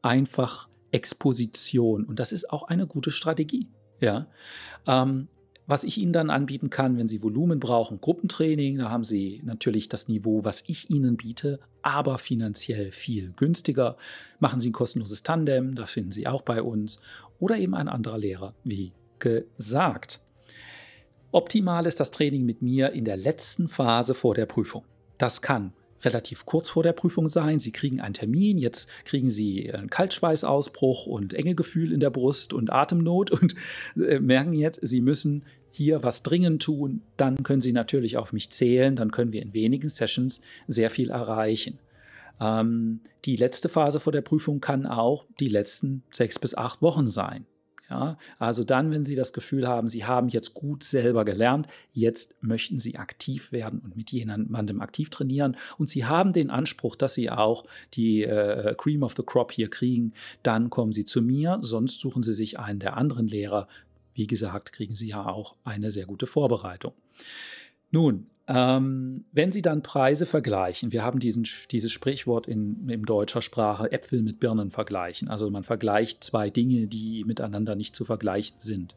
einfach 0.00 0.70
Exposition. 0.90 2.04
Und 2.04 2.18
das 2.18 2.32
ist 2.32 2.48
auch 2.48 2.62
eine 2.62 2.86
gute 2.86 3.10
Strategie. 3.10 3.68
Ja, 4.00 4.26
ähm, 4.86 5.28
was 5.66 5.84
ich 5.84 5.98
Ihnen 5.98 6.12
dann 6.12 6.30
anbieten 6.30 6.70
kann, 6.70 6.96
wenn 6.96 7.08
Sie 7.08 7.22
Volumen 7.22 7.60
brauchen, 7.60 8.00
Gruppentraining, 8.00 8.78
da 8.78 8.90
haben 8.90 9.04
Sie 9.04 9.42
natürlich 9.44 9.88
das 9.88 10.08
Niveau, 10.08 10.44
was 10.44 10.64
ich 10.66 10.90
Ihnen 10.90 11.16
biete, 11.16 11.58
aber 11.82 12.18
finanziell 12.18 12.92
viel 12.92 13.32
günstiger. 13.32 13.96
Machen 14.38 14.60
Sie 14.60 14.70
ein 14.70 14.72
kostenloses 14.72 15.22
Tandem, 15.22 15.74
das 15.74 15.90
finden 15.90 16.12
Sie 16.12 16.26
auch 16.26 16.42
bei 16.42 16.62
uns, 16.62 17.00
oder 17.38 17.58
eben 17.58 17.74
ein 17.74 17.88
anderer 17.88 18.18
Lehrer, 18.18 18.54
wie 18.64 18.92
gesagt. 19.18 20.20
Optimal 21.32 21.86
ist 21.86 22.00
das 22.00 22.12
Training 22.12 22.44
mit 22.44 22.62
mir 22.62 22.92
in 22.92 23.04
der 23.04 23.16
letzten 23.16 23.68
Phase 23.68 24.14
vor 24.14 24.34
der 24.34 24.46
Prüfung. 24.46 24.84
Das 25.18 25.42
kann 25.42 25.72
relativ 26.02 26.46
kurz 26.46 26.68
vor 26.68 26.82
der 26.82 26.92
Prüfung 26.92 27.28
sein. 27.28 27.58
Sie 27.60 27.72
kriegen 27.72 28.00
einen 28.00 28.14
Termin, 28.14 28.58
jetzt 28.58 28.88
kriegen 29.04 29.30
Sie 29.30 29.72
einen 29.72 29.90
Kaltschweißausbruch 29.90 31.06
und 31.06 31.34
enge 31.34 31.54
Gefühl 31.54 31.92
in 31.92 32.00
der 32.00 32.10
Brust 32.10 32.52
und 32.52 32.72
Atemnot 32.72 33.30
und 33.42 33.54
äh, 33.96 34.20
merken 34.20 34.52
jetzt, 34.52 34.80
Sie 34.82 35.00
müssen 35.00 35.44
hier 35.76 36.02
was 36.02 36.22
dringend 36.22 36.62
tun. 36.62 37.02
Dann 37.18 37.42
können 37.42 37.60
Sie 37.60 37.72
natürlich 37.72 38.16
auf 38.16 38.32
mich 38.32 38.50
zählen. 38.50 38.96
Dann 38.96 39.10
können 39.10 39.32
wir 39.32 39.42
in 39.42 39.52
wenigen 39.52 39.90
Sessions 39.90 40.40
sehr 40.66 40.88
viel 40.88 41.10
erreichen. 41.10 41.78
Ähm, 42.40 43.00
die 43.26 43.36
letzte 43.36 43.68
Phase 43.68 44.00
vor 44.00 44.12
der 44.12 44.22
Prüfung 44.22 44.60
kann 44.60 44.86
auch 44.86 45.26
die 45.38 45.48
letzten 45.48 46.02
sechs 46.10 46.38
bis 46.38 46.54
acht 46.54 46.80
Wochen 46.80 47.06
sein. 47.06 47.44
Ja, 47.88 48.18
also 48.40 48.64
dann, 48.64 48.90
wenn 48.90 49.04
Sie 49.04 49.14
das 49.14 49.32
Gefühl 49.32 49.68
haben, 49.68 49.88
Sie 49.88 50.04
haben 50.04 50.28
jetzt 50.28 50.54
gut 50.54 50.82
selber 50.82 51.24
gelernt, 51.24 51.68
jetzt 51.92 52.34
möchten 52.42 52.80
Sie 52.80 52.96
aktiv 52.96 53.52
werden 53.52 53.78
und 53.78 53.96
mit 53.96 54.10
jemandem 54.10 54.80
aktiv 54.80 55.08
trainieren 55.08 55.56
und 55.78 55.88
Sie 55.88 56.04
haben 56.04 56.32
den 56.32 56.50
Anspruch, 56.50 56.96
dass 56.96 57.14
Sie 57.14 57.30
auch 57.30 57.64
die 57.94 58.24
äh, 58.24 58.74
Cream 58.76 59.04
of 59.04 59.14
the 59.16 59.22
Crop 59.24 59.52
hier 59.52 59.70
kriegen, 59.70 60.14
dann 60.42 60.68
kommen 60.68 60.90
Sie 60.90 61.04
zu 61.04 61.22
mir, 61.22 61.58
sonst 61.60 62.00
suchen 62.00 62.24
Sie 62.24 62.32
sich 62.32 62.58
einen 62.58 62.80
der 62.80 62.96
anderen 62.96 63.28
Lehrer, 63.28 63.68
wie 64.16 64.26
gesagt, 64.26 64.72
kriegen 64.72 64.96
Sie 64.96 65.08
ja 65.08 65.24
auch 65.26 65.56
eine 65.62 65.90
sehr 65.90 66.06
gute 66.06 66.26
Vorbereitung. 66.26 66.92
Nun, 67.90 68.26
ähm, 68.48 69.24
wenn 69.32 69.52
Sie 69.52 69.62
dann 69.62 69.82
Preise 69.82 70.24
vergleichen, 70.24 70.92
wir 70.92 71.02
haben 71.02 71.18
diesen, 71.18 71.46
dieses 71.70 71.92
Sprichwort 71.92 72.46
in, 72.46 72.88
in 72.88 73.02
deutscher 73.02 73.42
Sprache 73.42 73.90
Äpfel 73.90 74.22
mit 74.22 74.40
Birnen 74.40 74.70
vergleichen. 74.70 75.28
Also 75.28 75.50
man 75.50 75.64
vergleicht 75.64 76.22
zwei 76.22 76.50
Dinge, 76.50 76.86
die 76.86 77.24
miteinander 77.24 77.74
nicht 77.74 77.96
zu 77.96 78.04
vergleichen 78.04 78.56
sind. 78.58 78.94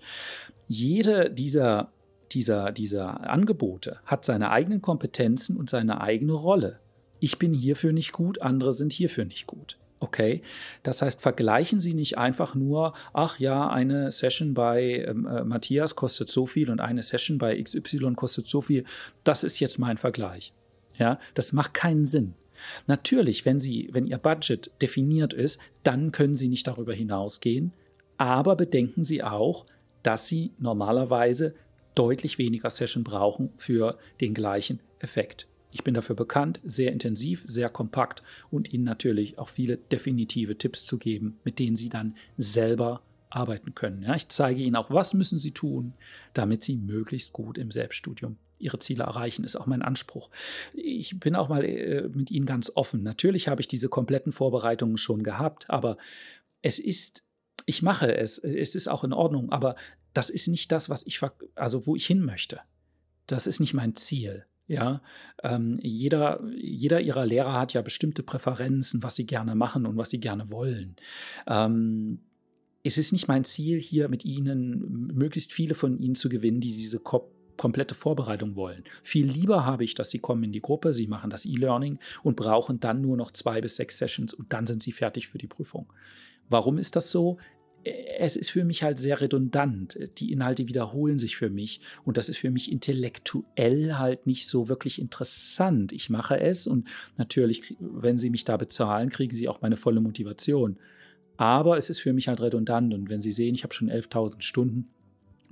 Jede 0.68 1.32
dieser, 1.32 1.92
dieser, 2.32 2.72
dieser 2.72 3.30
Angebote 3.30 4.00
hat 4.06 4.24
seine 4.24 4.52
eigenen 4.52 4.82
Kompetenzen 4.82 5.58
und 5.58 5.70
seine 5.70 6.02
eigene 6.02 6.34
Rolle. 6.34 6.80
Ich 7.20 7.40
bin 7.40 7.54
hierfür 7.54 7.92
nicht 7.92 8.14
gut, 8.14 8.42
andere 8.42 8.72
sind 8.72 8.94
hierfür 8.94 9.26
nicht 9.26 9.48
gut. 9.48 9.78
Okay, 10.02 10.42
das 10.84 11.02
heißt, 11.02 11.22
vergleichen 11.22 11.82
Sie 11.82 11.94
nicht 11.94 12.18
einfach 12.18 12.56
nur, 12.56 12.94
ach 13.12 13.38
ja, 13.38 13.70
eine 13.70 14.12
Session 14.12 14.54
bei 14.54 15.06
ähm, 15.06 15.26
äh, 15.26 15.44
Matthias 15.44 15.96
kostet 15.96 16.30
so 16.30 16.46
viel 16.46 16.70
und 16.70 16.80
eine 16.80 17.04
Session 17.04 17.38
bei 17.38 17.62
XY 17.62 18.14
kostet 18.16 18.48
so 18.48 18.62
viel. 18.62 18.86
Das 19.26 19.44
ist 19.44 19.60
jetzt 19.60 19.78
mein 19.78 19.98
Vergleich. 19.98 20.54
Ja, 20.98 21.20
das 21.34 21.52
macht 21.52 21.74
keinen 21.74 22.06
Sinn. 22.06 22.34
Natürlich, 22.88 23.46
wenn 23.46 23.60
Sie, 23.60 23.90
wenn 23.92 24.08
Ihr 24.08 24.18
Budget 24.18 24.72
definiert 24.82 25.34
ist, 25.34 25.60
dann 25.84 26.12
können 26.12 26.36
Sie 26.36 26.48
nicht 26.48 26.68
darüber 26.68 26.94
hinausgehen. 26.94 27.74
Aber 28.18 28.56
bedenken 28.56 29.04
Sie 29.04 29.24
auch, 29.24 29.66
dass 30.04 30.28
Sie 30.28 30.52
normalerweise 30.60 31.56
deutlich 31.96 32.38
weniger 32.38 32.70
Session 32.70 33.04
brauchen 33.04 33.52
für 33.58 33.98
den 34.22 34.34
gleichen 34.34 34.80
Effekt. 35.00 35.48
Ich 35.72 35.84
bin 35.84 35.94
dafür 35.94 36.16
bekannt, 36.16 36.60
sehr 36.64 36.92
intensiv, 36.92 37.44
sehr 37.46 37.70
kompakt 37.70 38.24
und 38.50 38.74
Ihnen 38.74 38.84
natürlich 38.84 39.38
auch 39.38 39.48
viele 39.48 39.78
definitive 39.78 40.58
Tipps 40.58 40.86
zu 40.86 40.98
geben, 40.98 41.38
mit 41.44 41.60
denen 41.60 41.76
Sie 41.76 41.90
dann 41.90 42.16
selber 42.38 43.02
arbeiten 43.30 43.76
können. 43.76 44.02
Ja, 44.04 44.16
ich 44.16 44.28
zeige 44.30 44.62
Ihnen 44.62 44.76
auch, 44.76 44.90
was 44.90 45.14
müssen 45.14 45.38
Sie 45.40 45.52
tun, 45.52 45.94
damit 46.34 46.64
Sie 46.64 46.78
möglichst 46.78 47.34
gut 47.34 47.58
im 47.58 47.72
Selbststudium 47.72 48.38
Ihre 48.60 48.80
Ziele 48.80 49.04
erreichen, 49.04 49.46
ist 49.46 49.56
auch 49.56 49.68
mein 49.68 49.82
Anspruch. 49.82 50.30
Ich 50.74 51.20
bin 51.20 51.36
auch 51.36 51.48
mal 51.48 51.64
äh, 51.64 52.10
mit 52.10 52.30
Ihnen 52.30 52.46
ganz 52.46 52.72
offen. 52.76 53.04
Natürlich 53.04 53.48
habe 53.48 53.62
ich 53.62 53.68
diese 53.68 53.90
kompletten 53.90 54.34
Vorbereitungen 54.34 54.98
schon 54.98 55.24
gehabt, 55.24 55.70
aber 55.70 55.98
es 56.62 56.78
ist, 56.78 57.24
ich 57.66 57.82
mache 57.82 58.14
es, 58.16 58.38
es 58.38 58.76
ist 58.76 58.88
auch 58.90 59.04
in 59.04 59.14
Ordnung, 59.14 59.52
aber 59.52 59.76
das 60.14 60.30
ist 60.30 60.48
nicht 60.48 60.72
das, 60.72 60.90
was 60.90 61.06
ich, 61.06 61.22
also 61.56 61.88
wo 61.88 61.96
ich 61.96 62.06
hin 62.06 62.22
möchte. 62.22 62.60
Das 63.28 63.48
ist 63.48 63.60
nicht 63.60 63.74
mein 63.74 63.96
Ziel. 63.96 64.46
Ja, 64.70 65.02
ähm, 65.42 65.80
jeder, 65.82 66.42
jeder 66.56 67.02
ihrer 67.02 67.26
Lehrer 67.26 67.54
hat 67.54 67.74
ja 67.74 67.82
bestimmte 67.82 68.22
Präferenzen, 68.22 69.02
was 69.02 69.16
sie 69.16 69.26
gerne 69.26 69.56
machen 69.56 69.88
und 69.88 69.98
was 69.98 70.12
sie 70.12 70.20
gerne 70.20 70.52
wollen. 70.52 70.96
Ähm, 71.48 72.20
es 72.84 73.00
ist 73.00 73.12
nicht 73.12 73.28
mein 73.28 73.46
Ziel, 73.46 73.80
hier 73.80 74.10
mit 74.10 74.26
Ihnen 74.26 75.08
möglichst 75.14 75.54
viele 75.54 75.74
von 75.74 75.98
Ihnen 75.98 76.14
zu 76.14 76.30
gewinnen, 76.30 76.62
die 76.62 76.68
diese 76.68 77.00
Ko 77.00 77.32
komplette 77.58 77.94
Vorbereitung 77.94 78.56
wollen. 78.56 78.86
Viel 79.04 79.26
lieber 79.26 79.66
habe 79.66 79.84
ich, 79.84 79.94
dass 79.94 80.12
Sie 80.12 80.20
kommen 80.20 80.44
in 80.44 80.54
die 80.54 80.62
Gruppe, 80.62 80.94
Sie 80.94 81.08
machen 81.08 81.30
das 81.30 81.46
E-Learning 81.46 82.00
und 82.24 82.38
brauchen 82.38 82.80
dann 82.80 83.02
nur 83.02 83.18
noch 83.18 83.32
zwei 83.32 83.60
bis 83.60 83.76
sechs 83.76 83.98
Sessions 83.98 84.34
und 84.34 84.54
dann 84.54 84.66
sind 84.66 84.82
Sie 84.82 84.94
fertig 84.94 85.28
für 85.28 85.40
die 85.40 85.48
Prüfung. 85.48 85.92
Warum 86.48 86.78
ist 86.78 86.96
das 86.96 87.12
so? 87.12 87.38
Es 88.18 88.36
ist 88.36 88.52
für 88.52 88.66
mich 88.66 88.84
halt 88.84 89.00
sehr 89.00 89.22
redundant. 89.22 89.98
Die 90.18 90.32
Inhalte 90.32 90.68
wiederholen 90.68 91.18
sich 91.18 91.38
für 91.38 91.50
mich 91.50 91.82
und 92.04 92.18
das 92.18 92.30
ist 92.30 92.38
für 92.38 92.52
mich 92.52 92.72
intellektuell 92.72 93.96
halt 93.96 94.28
nicht 94.28 94.48
so 94.48 94.70
wirklich 94.70 95.00
interessant. 95.00 95.92
Ich 95.94 96.10
mache 96.10 96.40
es 96.40 96.68
und 96.68 96.88
natürlich, 97.18 97.76
wenn 97.80 98.18
Sie 98.18 98.30
mich 98.30 98.44
da 98.44 98.58
bezahlen, 98.58 99.10
kriegen 99.10 99.34
Sie 99.34 99.48
auch 99.48 99.62
meine 99.62 99.78
volle 99.78 100.02
Motivation. 100.02 100.78
Aber 101.38 101.78
es 101.78 101.90
ist 101.90 102.00
für 102.00 102.12
mich 102.12 102.28
halt 102.28 102.42
redundant 102.42 102.94
und 102.94 103.10
wenn 103.10 103.22
Sie 103.22 103.32
sehen, 103.32 103.56
ich 103.56 103.64
habe 103.64 103.74
schon 103.74 103.90
11.000 103.90 104.42
Stunden 104.42 104.90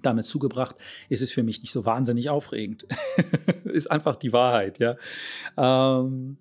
damit 0.01 0.25
zugebracht, 0.25 0.75
ist 1.07 1.21
es 1.21 1.31
für 1.31 1.43
mich 1.43 1.61
nicht 1.61 1.71
so 1.71 1.85
wahnsinnig 1.85 2.29
aufregend. 2.29 2.85
ist 3.63 3.89
einfach 3.89 4.17
die 4.17 4.33
Wahrheit, 4.33 4.79
ja. 4.79 4.97
Ähm, 5.57 6.37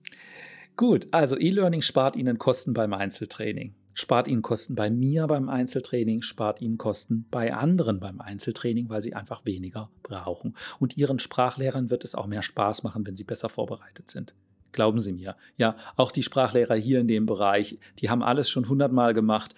gut, 0.76 1.06
also 1.12 1.38
E-Learning 1.38 1.82
spart 1.82 2.16
Ihnen 2.16 2.38
Kosten 2.38 2.74
beim 2.74 2.92
Einzeltraining 2.92 3.75
spart 3.96 4.28
ihnen 4.28 4.42
Kosten 4.42 4.76
bei 4.76 4.90
mir 4.90 5.26
beim 5.26 5.48
Einzeltraining, 5.48 6.22
spart 6.22 6.60
ihnen 6.60 6.78
Kosten 6.78 7.24
bei 7.30 7.52
anderen 7.52 7.98
beim 7.98 8.20
Einzeltraining, 8.20 8.88
weil 8.90 9.02
sie 9.02 9.14
einfach 9.14 9.44
weniger 9.44 9.90
brauchen. 10.02 10.54
Und 10.78 10.96
ihren 10.96 11.18
Sprachlehrern 11.18 11.90
wird 11.90 12.04
es 12.04 12.14
auch 12.14 12.26
mehr 12.26 12.42
Spaß 12.42 12.82
machen, 12.84 13.06
wenn 13.06 13.16
sie 13.16 13.24
besser 13.24 13.48
vorbereitet 13.48 14.10
sind. 14.10 14.34
Glauben 14.72 15.00
Sie 15.00 15.14
mir. 15.14 15.36
Ja, 15.56 15.76
auch 15.96 16.12
die 16.12 16.22
Sprachlehrer 16.22 16.74
hier 16.74 17.00
in 17.00 17.08
dem 17.08 17.24
Bereich, 17.24 17.78
die 17.98 18.10
haben 18.10 18.22
alles 18.22 18.50
schon 18.50 18.68
hundertmal 18.68 19.14
gemacht. 19.14 19.54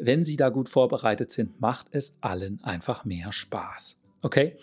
Wenn 0.00 0.24
sie 0.24 0.36
da 0.36 0.48
gut 0.48 0.68
vorbereitet 0.68 1.30
sind, 1.30 1.60
macht 1.60 1.86
es 1.92 2.16
allen 2.20 2.58
einfach 2.64 3.04
mehr 3.04 3.30
Spaß. 3.30 4.00
Okay? 4.22 4.56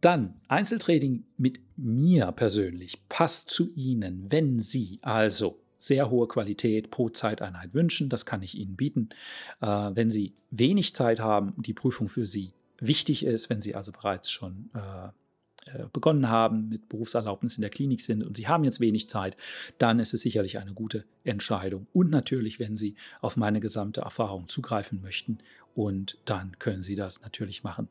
Dann 0.00 0.34
Einzeltraining 0.46 1.24
mit 1.36 1.58
mir 1.76 2.30
persönlich 2.30 3.08
passt 3.08 3.50
zu 3.50 3.72
Ihnen, 3.74 4.26
wenn 4.28 4.60
Sie 4.60 5.00
also 5.02 5.58
sehr 5.78 6.10
hohe 6.10 6.28
Qualität 6.28 6.90
pro 6.90 7.08
Zeiteinheit 7.08 7.74
wünschen. 7.74 8.08
Das 8.08 8.26
kann 8.26 8.42
ich 8.42 8.56
Ihnen 8.56 8.76
bieten. 8.76 9.10
Äh, 9.60 9.66
wenn 9.66 10.10
Sie 10.10 10.34
wenig 10.50 10.94
Zeit 10.94 11.20
haben, 11.20 11.54
die 11.56 11.74
Prüfung 11.74 12.08
für 12.08 12.26
Sie 12.26 12.52
wichtig 12.78 13.24
ist, 13.24 13.50
wenn 13.50 13.60
Sie 13.60 13.74
also 13.74 13.92
bereits 13.92 14.30
schon 14.30 14.70
äh, 14.74 15.08
äh, 15.66 15.86
begonnen 15.92 16.28
haben, 16.28 16.68
mit 16.68 16.88
Berufserlaubnis 16.88 17.56
in 17.56 17.62
der 17.62 17.70
Klinik 17.70 18.00
sind 18.00 18.22
und 18.22 18.36
Sie 18.36 18.46
haben 18.46 18.64
jetzt 18.64 18.80
wenig 18.80 19.08
Zeit, 19.08 19.36
dann 19.78 19.98
ist 19.98 20.14
es 20.14 20.20
sicherlich 20.20 20.58
eine 20.58 20.74
gute 20.74 21.04
Entscheidung. 21.24 21.86
Und 21.92 22.10
natürlich, 22.10 22.60
wenn 22.60 22.76
Sie 22.76 22.94
auf 23.20 23.36
meine 23.36 23.60
gesamte 23.60 24.02
Erfahrung 24.02 24.48
zugreifen 24.48 25.00
möchten, 25.02 25.38
und 25.74 26.16
dann 26.24 26.58
können 26.58 26.82
Sie 26.82 26.96
das 26.96 27.20
natürlich 27.20 27.62
machen. 27.62 27.88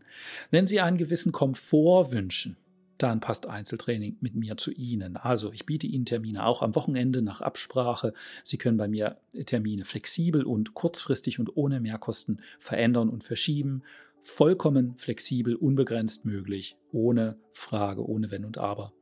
Wenn 0.50 0.66
Sie 0.66 0.82
einen 0.82 0.98
gewissen 0.98 1.32
Komfort 1.32 2.12
wünschen, 2.12 2.58
dann 2.98 3.20
passt 3.20 3.48
Einzeltraining 3.48 4.18
mit 4.22 4.36
mir 4.36 4.58
zu 4.58 4.72
Ihnen. 4.72 5.18
Also 5.18 5.52
ich 5.52 5.66
biete 5.66 5.88
Ihnen 5.88 6.06
Termine 6.06 6.46
auch 6.46 6.62
am 6.62 6.76
Wochenende 6.76 7.22
nach 7.22 7.42
Absprache. 7.42 8.14
Sie 8.44 8.58
können 8.58 8.78
bei 8.78 8.88
mir 8.88 9.18
Termine 9.46 9.86
flexibel 9.86 10.44
und 10.44 10.74
kurzfristig 10.74 11.40
und 11.40 11.56
ohne 11.56 11.80
Mehrkosten 11.80 12.42
verändern 12.60 13.10
und 13.10 13.24
verschieben. 13.24 13.84
Vollkommen 14.22 14.96
flexibel, 14.98 15.56
unbegrenzt 15.56 16.26
möglich, 16.26 16.78
ohne 16.92 17.38
Frage, 17.52 18.08
ohne 18.08 18.32
Wenn 18.32 18.46
und 18.46 18.58
Aber. 18.58 18.94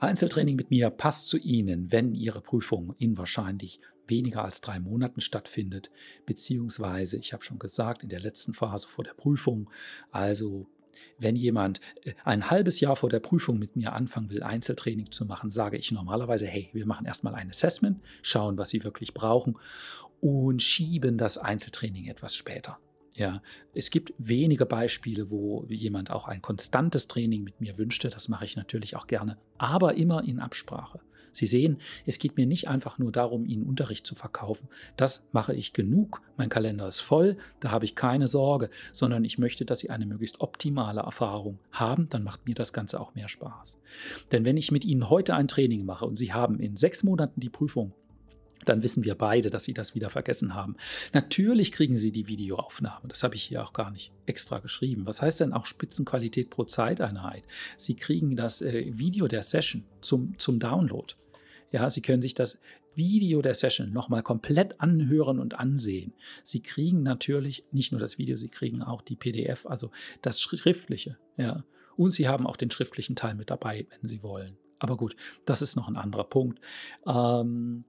Einzeltraining 0.00 0.56
mit 0.56 0.70
mir 0.70 0.90
passt 0.90 1.28
zu 1.28 1.38
Ihnen, 1.38 1.92
wenn 1.92 2.14
Ihre 2.14 2.40
Prüfung 2.40 2.94
in 2.98 3.18
wahrscheinlich 3.18 3.80
weniger 4.06 4.44
als 4.44 4.60
drei 4.60 4.80
Monaten 4.80 5.20
stattfindet, 5.20 5.90
beziehungsweise, 6.24 7.18
ich 7.18 7.32
habe 7.32 7.44
schon 7.44 7.58
gesagt, 7.58 8.02
in 8.02 8.08
der 8.08 8.20
letzten 8.20 8.54
Phase 8.54 8.86
vor 8.86 9.04
der 9.04 9.14
Prüfung, 9.14 9.70
also 10.10 10.68
wenn 11.18 11.36
jemand 11.36 11.80
äh, 12.02 12.14
ein 12.24 12.50
halbes 12.50 12.80
Jahr 12.80 12.96
vor 12.96 13.08
der 13.08 13.20
Prüfung 13.20 13.58
mit 13.58 13.76
mir 13.76 13.92
anfangen 13.92 14.30
will, 14.30 14.42
Einzeltraining 14.42 15.10
zu 15.10 15.24
machen, 15.24 15.50
sage 15.50 15.76
ich 15.76 15.92
normalerweise, 15.92 16.46
hey, 16.46 16.68
wir 16.72 16.86
machen 16.86 17.06
erstmal 17.06 17.34
ein 17.34 17.50
Assessment, 17.50 18.00
schauen, 18.22 18.58
was 18.58 18.70
Sie 18.70 18.84
wirklich 18.84 19.14
brauchen 19.14 19.56
und 20.20 20.62
schieben 20.62 21.18
das 21.18 21.38
Einzeltraining 21.38 22.06
etwas 22.06 22.34
später. 22.34 22.78
Ja, 23.14 23.42
es 23.74 23.90
gibt 23.90 24.14
wenige 24.18 24.64
Beispiele, 24.64 25.30
wo 25.30 25.64
jemand 25.68 26.12
auch 26.12 26.28
ein 26.28 26.40
konstantes 26.40 27.08
Training 27.08 27.42
mit 27.42 27.60
mir 27.60 27.76
wünschte. 27.76 28.10
Das 28.10 28.28
mache 28.28 28.44
ich 28.44 28.56
natürlich 28.56 28.94
auch 28.94 29.08
gerne, 29.08 29.38
aber 29.58 29.94
immer 29.94 30.22
in 30.22 30.38
Absprache. 30.38 31.00
Sie 31.32 31.46
sehen, 31.46 31.78
es 32.06 32.18
geht 32.18 32.36
mir 32.36 32.46
nicht 32.46 32.68
einfach 32.68 32.98
nur 32.98 33.12
darum, 33.12 33.44
Ihnen 33.44 33.64
Unterricht 33.64 34.06
zu 34.06 34.14
verkaufen. 34.14 34.68
Das 34.96 35.26
mache 35.32 35.54
ich 35.54 35.72
genug. 35.72 36.22
Mein 36.36 36.48
Kalender 36.48 36.88
ist 36.88 37.00
voll, 37.00 37.36
da 37.60 37.70
habe 37.70 37.84
ich 37.84 37.94
keine 37.94 38.28
Sorge, 38.28 38.70
sondern 38.92 39.24
ich 39.24 39.38
möchte, 39.38 39.64
dass 39.64 39.80
Sie 39.80 39.90
eine 39.90 40.06
möglichst 40.06 40.40
optimale 40.40 41.00
Erfahrung 41.00 41.58
haben. 41.72 42.08
Dann 42.10 42.24
macht 42.24 42.46
mir 42.46 42.54
das 42.54 42.72
Ganze 42.72 43.00
auch 43.00 43.14
mehr 43.14 43.28
Spaß. 43.28 43.78
Denn 44.32 44.44
wenn 44.44 44.56
ich 44.56 44.72
mit 44.72 44.84
Ihnen 44.84 45.10
heute 45.10 45.34
ein 45.34 45.48
Training 45.48 45.84
mache 45.84 46.06
und 46.06 46.16
Sie 46.16 46.32
haben 46.32 46.60
in 46.60 46.76
sechs 46.76 47.02
Monaten 47.02 47.40
die 47.40 47.50
Prüfung, 47.50 47.92
dann 48.68 48.82
wissen 48.82 49.04
wir 49.04 49.14
beide, 49.14 49.50
dass 49.50 49.64
Sie 49.64 49.74
das 49.74 49.94
wieder 49.94 50.10
vergessen 50.10 50.54
haben. 50.54 50.76
Natürlich 51.12 51.72
kriegen 51.72 51.98
Sie 51.98 52.12
die 52.12 52.26
Videoaufnahme. 52.26 53.08
Das 53.08 53.22
habe 53.22 53.34
ich 53.34 53.42
hier 53.42 53.64
auch 53.64 53.72
gar 53.72 53.90
nicht 53.90 54.12
extra 54.26 54.58
geschrieben. 54.58 55.06
Was 55.06 55.22
heißt 55.22 55.40
denn 55.40 55.52
auch 55.52 55.66
Spitzenqualität 55.66 56.50
pro 56.50 56.64
Zeiteinheit? 56.64 57.44
Sie 57.76 57.96
kriegen 57.96 58.36
das 58.36 58.62
äh, 58.62 58.86
Video 58.98 59.28
der 59.28 59.42
Session 59.42 59.84
zum, 60.00 60.38
zum 60.38 60.58
Download. 60.58 61.12
Ja, 61.70 61.90
Sie 61.90 62.02
können 62.02 62.22
sich 62.22 62.34
das 62.34 62.60
Video 62.94 63.42
der 63.42 63.54
Session 63.54 63.92
nochmal 63.92 64.22
komplett 64.22 64.80
anhören 64.80 65.38
und 65.38 65.58
ansehen. 65.58 66.14
Sie 66.42 66.60
kriegen 66.60 67.02
natürlich 67.02 67.64
nicht 67.70 67.92
nur 67.92 68.00
das 68.00 68.18
Video, 68.18 68.36
Sie 68.36 68.48
kriegen 68.48 68.82
auch 68.82 69.02
die 69.02 69.16
PDF, 69.16 69.66
also 69.66 69.90
das 70.22 70.40
Schriftliche. 70.40 71.16
Ja. 71.36 71.64
Und 71.96 72.10
Sie 72.10 72.28
haben 72.28 72.46
auch 72.46 72.56
den 72.56 72.70
schriftlichen 72.70 73.16
Teil 73.16 73.34
mit 73.34 73.50
dabei, 73.50 73.86
wenn 73.90 74.08
Sie 74.08 74.22
wollen. 74.22 74.56
Aber 74.78 74.96
gut, 74.96 75.16
das 75.44 75.62
ist 75.62 75.76
noch 75.76 75.88
ein 75.88 75.96
anderer 75.96 76.24
Punkt. 76.24 76.60
Ähm, 77.06 77.84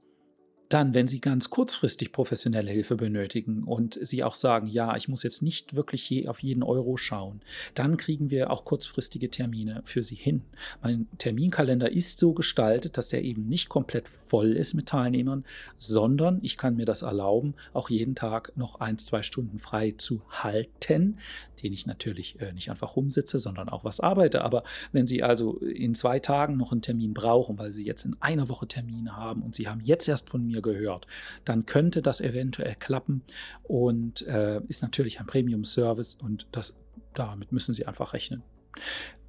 Dann, 0.69 0.93
wenn 0.93 1.07
Sie 1.07 1.19
ganz 1.19 1.49
kurzfristig 1.49 2.11
professionelle 2.11 2.71
Hilfe 2.71 2.95
benötigen 2.95 3.63
und 3.63 3.97
Sie 4.01 4.23
auch 4.23 4.35
sagen, 4.35 4.67
ja, 4.67 4.95
ich 4.95 5.09
muss 5.09 5.23
jetzt 5.23 5.41
nicht 5.41 5.75
wirklich 5.75 6.07
je 6.09 6.27
auf 6.27 6.43
jeden 6.43 6.61
Euro 6.61 6.95
schauen, 6.95 7.41
dann 7.73 7.97
kriegen 7.97 8.29
wir 8.29 8.51
auch 8.51 8.65
kurzfristige 8.65 9.31
Termine 9.31 9.81
für 9.83 10.03
Sie 10.03 10.15
hin. 10.15 10.43
Mein 10.83 11.07
Terminkalender 11.17 11.91
ist 11.91 12.19
so 12.19 12.33
gestaltet, 12.33 12.97
dass 12.97 13.09
der 13.09 13.23
eben 13.23 13.47
nicht 13.47 13.67
komplett 13.67 14.07
voll 14.07 14.55
ist 14.55 14.75
mit 14.75 14.85
Teilnehmern, 14.85 15.43
sondern 15.79 16.39
ich 16.43 16.55
kann 16.55 16.75
mir 16.75 16.85
das 16.85 17.01
erlauben, 17.01 17.55
auch 17.73 17.89
jeden 17.89 18.13
Tag 18.13 18.55
noch 18.55 18.79
ein, 18.79 18.99
zwei 18.99 19.23
Stunden 19.23 19.57
frei 19.57 19.95
zu 19.97 20.21
halten, 20.29 21.17
den 21.63 21.73
ich 21.73 21.87
natürlich 21.87 22.39
äh, 22.41 22.53
nicht 22.53 22.69
einfach 22.69 22.95
rumsitze, 22.95 23.39
sondern 23.39 23.69
auch 23.69 23.83
was 23.83 23.99
arbeite. 23.99 24.43
Aber 24.43 24.63
wenn 24.91 25.07
Sie 25.07 25.23
also 25.23 25.57
in 25.57 25.95
zwei 25.95 26.19
Tagen 26.19 26.57
noch 26.57 26.71
einen 26.71 26.83
Termin 26.83 27.15
brauchen, 27.15 27.57
weil 27.57 27.71
Sie 27.71 27.85
jetzt 27.85 28.05
in 28.05 28.15
einer 28.19 28.49
Woche 28.49 28.67
Termine 28.67 29.17
haben 29.17 29.41
und 29.41 29.55
Sie 29.55 29.67
haben 29.67 29.81
jetzt 29.83 30.07
erst 30.07 30.29
von 30.29 30.45
mir 30.45 30.58
mir 30.59 30.61
gehört, 30.61 31.07
dann 31.45 31.65
könnte 31.65 32.01
das 32.01 32.21
eventuell 32.21 32.75
klappen 32.75 33.23
und 33.63 34.25
äh, 34.27 34.61
ist 34.67 34.81
natürlich 34.81 35.19
ein 35.19 35.27
Premium-Service 35.27 36.15
und 36.15 36.47
das, 36.51 36.75
damit 37.13 37.51
müssen 37.51 37.73
Sie 37.73 37.85
einfach 37.85 38.13
rechnen. 38.13 38.43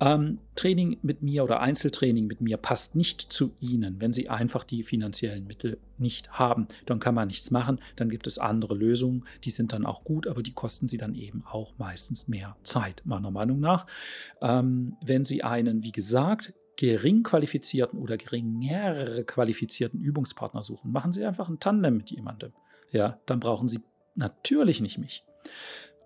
Ähm, 0.01 0.39
Training 0.55 0.99
mit 1.03 1.23
mir 1.23 1.43
oder 1.43 1.61
Einzeltraining 1.61 2.27
mit 2.27 2.41
mir 2.41 2.57
passt 2.57 2.95
nicht 2.95 3.21
zu 3.21 3.53
Ihnen. 3.59 4.01
Wenn 4.01 4.13
Sie 4.13 4.29
einfach 4.29 4.65
die 4.65 4.83
finanziellen 4.83 5.47
Mittel 5.47 5.79
nicht 5.99 6.33
haben, 6.33 6.69
dann 6.87 7.01
kann 7.01 7.15
man 7.15 7.29
nichts 7.29 7.51
machen. 7.51 7.81
Dann 7.97 8.11
gibt 8.11 8.27
es 8.27 8.39
andere 8.39 8.75
Lösungen, 8.75 9.25
die 9.45 9.51
sind 9.51 9.73
dann 9.73 9.87
auch 9.87 10.05
gut, 10.05 10.27
aber 10.27 10.43
die 10.43 10.53
kosten 10.53 10.89
Sie 10.89 10.99
dann 10.99 11.15
eben 11.15 11.43
auch 11.51 11.73
meistens 11.79 12.29
mehr 12.29 12.57
Zeit, 12.63 13.03
meiner 13.05 13.31
Meinung 13.31 13.61
nach. 13.61 13.87
Ähm, 14.41 14.97
wenn 15.05 15.25
Sie 15.25 15.43
einen, 15.43 15.83
wie 15.83 15.93
gesagt, 15.93 16.55
gering 16.81 17.23
qualifizierten 17.23 17.99
oder 17.99 18.17
geringer 18.17 19.23
qualifizierten 19.25 20.01
Übungspartner 20.01 20.63
suchen. 20.63 20.91
Machen 20.91 21.13
Sie 21.13 21.23
einfach 21.27 21.51
ein 21.51 21.61
Tandem 21.61 21.99
mit 21.99 22.11
jemandem. 22.11 22.55
Ja, 22.91 23.21
dann 23.27 23.39
brauchen 23.39 23.69
Sie 23.69 23.81
natürlich 24.15 24.81
nicht 24.81 24.97
mich. 24.97 25.23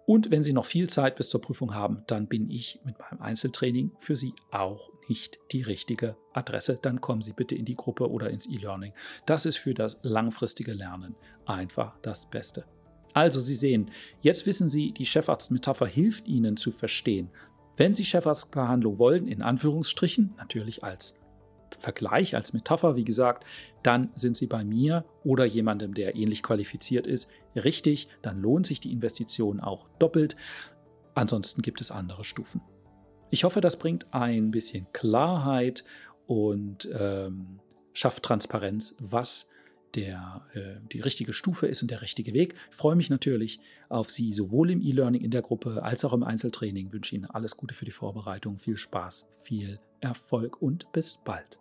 Und 0.05 0.33
wenn 0.33 0.43
Sie 0.43 0.53
noch 0.53 0.65
viel 0.65 0.91
Zeit 0.91 1.15
bis 1.15 1.29
zur 1.31 1.41
Prüfung 1.41 1.75
haben, 1.75 2.03
dann 2.09 2.27
bin 2.27 2.51
ich 2.51 2.81
mit 2.85 2.99
meinem 2.99 3.23
Einzeltraining 3.23 3.93
für 4.01 4.17
Sie 4.17 4.35
auch 4.51 4.91
nicht 5.09 5.39
die 5.53 5.63
richtige 5.63 6.17
Adresse. 6.33 6.77
Dann 6.83 7.01
kommen 7.01 7.23
Sie 7.23 7.35
bitte 7.35 7.55
in 7.55 7.65
die 7.65 7.77
Gruppe 7.77 8.11
oder 8.11 8.29
ins 8.31 8.49
E-Learning. 8.49 8.95
Das 9.27 9.47
ist 9.47 9.59
für 9.59 9.75
das 9.75 10.01
langfristige 10.03 10.73
Lernen 10.73 11.15
einfach 11.47 11.97
das 12.03 12.29
Beste. 12.29 12.65
Also 13.13 13.39
Sie 13.39 13.55
sehen, 13.55 13.93
jetzt 14.23 14.45
wissen 14.45 14.69
Sie, 14.69 14.91
die 14.91 15.07
Chefarztmetapher 15.07 15.87
hilft 15.87 16.27
Ihnen 16.27 16.57
zu 16.57 16.73
verstehen, 16.73 17.31
wenn 17.77 17.95
Sie 17.95 18.05
Chefarztbehandlung 18.05 18.99
wollen, 18.99 19.27
in 19.27 19.43
Anführungsstrichen, 19.43 20.35
natürlich 20.37 20.85
als 20.85 21.17
Vergleich, 21.79 22.37
als 22.37 22.53
Metapher, 22.53 22.97
wie 22.97 23.05
gesagt, 23.05 23.45
dann 23.83 24.11
sind 24.15 24.37
Sie 24.37 24.47
bei 24.47 24.65
mir 24.65 25.05
oder 25.25 25.45
jemandem, 25.45 25.95
der 25.95 26.15
ähnlich 26.15 26.43
qualifiziert 26.43 27.07
ist, 27.07 27.31
richtig, 27.57 28.09
dann 28.23 28.41
lohnt 28.41 28.67
sich 28.67 28.81
die 28.81 28.93
Investition 28.93 29.61
auch 29.61 29.89
doppelt. 29.99 30.37
Ansonsten 31.15 31.63
gibt 31.63 31.81
es 31.81 31.91
andere 31.91 32.25
Stufen. 32.25 32.61
Ich 33.31 33.45
hoffe, 33.45 33.61
das 33.61 33.79
bringt 33.79 34.13
ein 34.13 34.51
bisschen 34.51 34.87
Klarheit 34.93 35.85
und 36.27 36.89
ähm, 36.97 37.61
schafft 37.93 38.23
Transparenz, 38.23 38.97
was 39.01 39.49
der, 39.95 40.43
äh, 40.55 40.81
die 40.93 41.01
richtige 41.01 41.33
Stufe 41.33 41.67
ist 41.67 41.83
und 41.83 41.91
der 41.91 42.03
richtige 42.03 42.35
Weg. 42.35 42.55
Ich 42.71 42.77
freue 42.77 42.97
mich 42.97 43.11
natürlich 43.11 43.61
auf 43.89 44.11
Sie 44.11 44.33
sowohl 44.33 44.71
im 44.71 44.81
E-Learning 44.81 45.23
in 45.23 45.31
der 45.31 45.43
Gruppe 45.43 45.83
als 45.83 46.05
auch 46.05 46.13
im 46.13 46.23
Einzeltraining. 46.23 46.89
Ich 46.89 46.93
wünsche 46.93 47.15
Ihnen 47.15 47.27
alles 47.27 47.57
Gute 47.57 47.75
für 47.75 47.85
die 47.85 47.91
Vorbereitung, 47.91 48.59
viel 48.59 48.77
Spaß, 48.77 49.29
viel 49.45 49.79
Erfolg 50.01 50.61
und 50.61 50.91
bis 50.93 51.19
bald. 51.25 51.59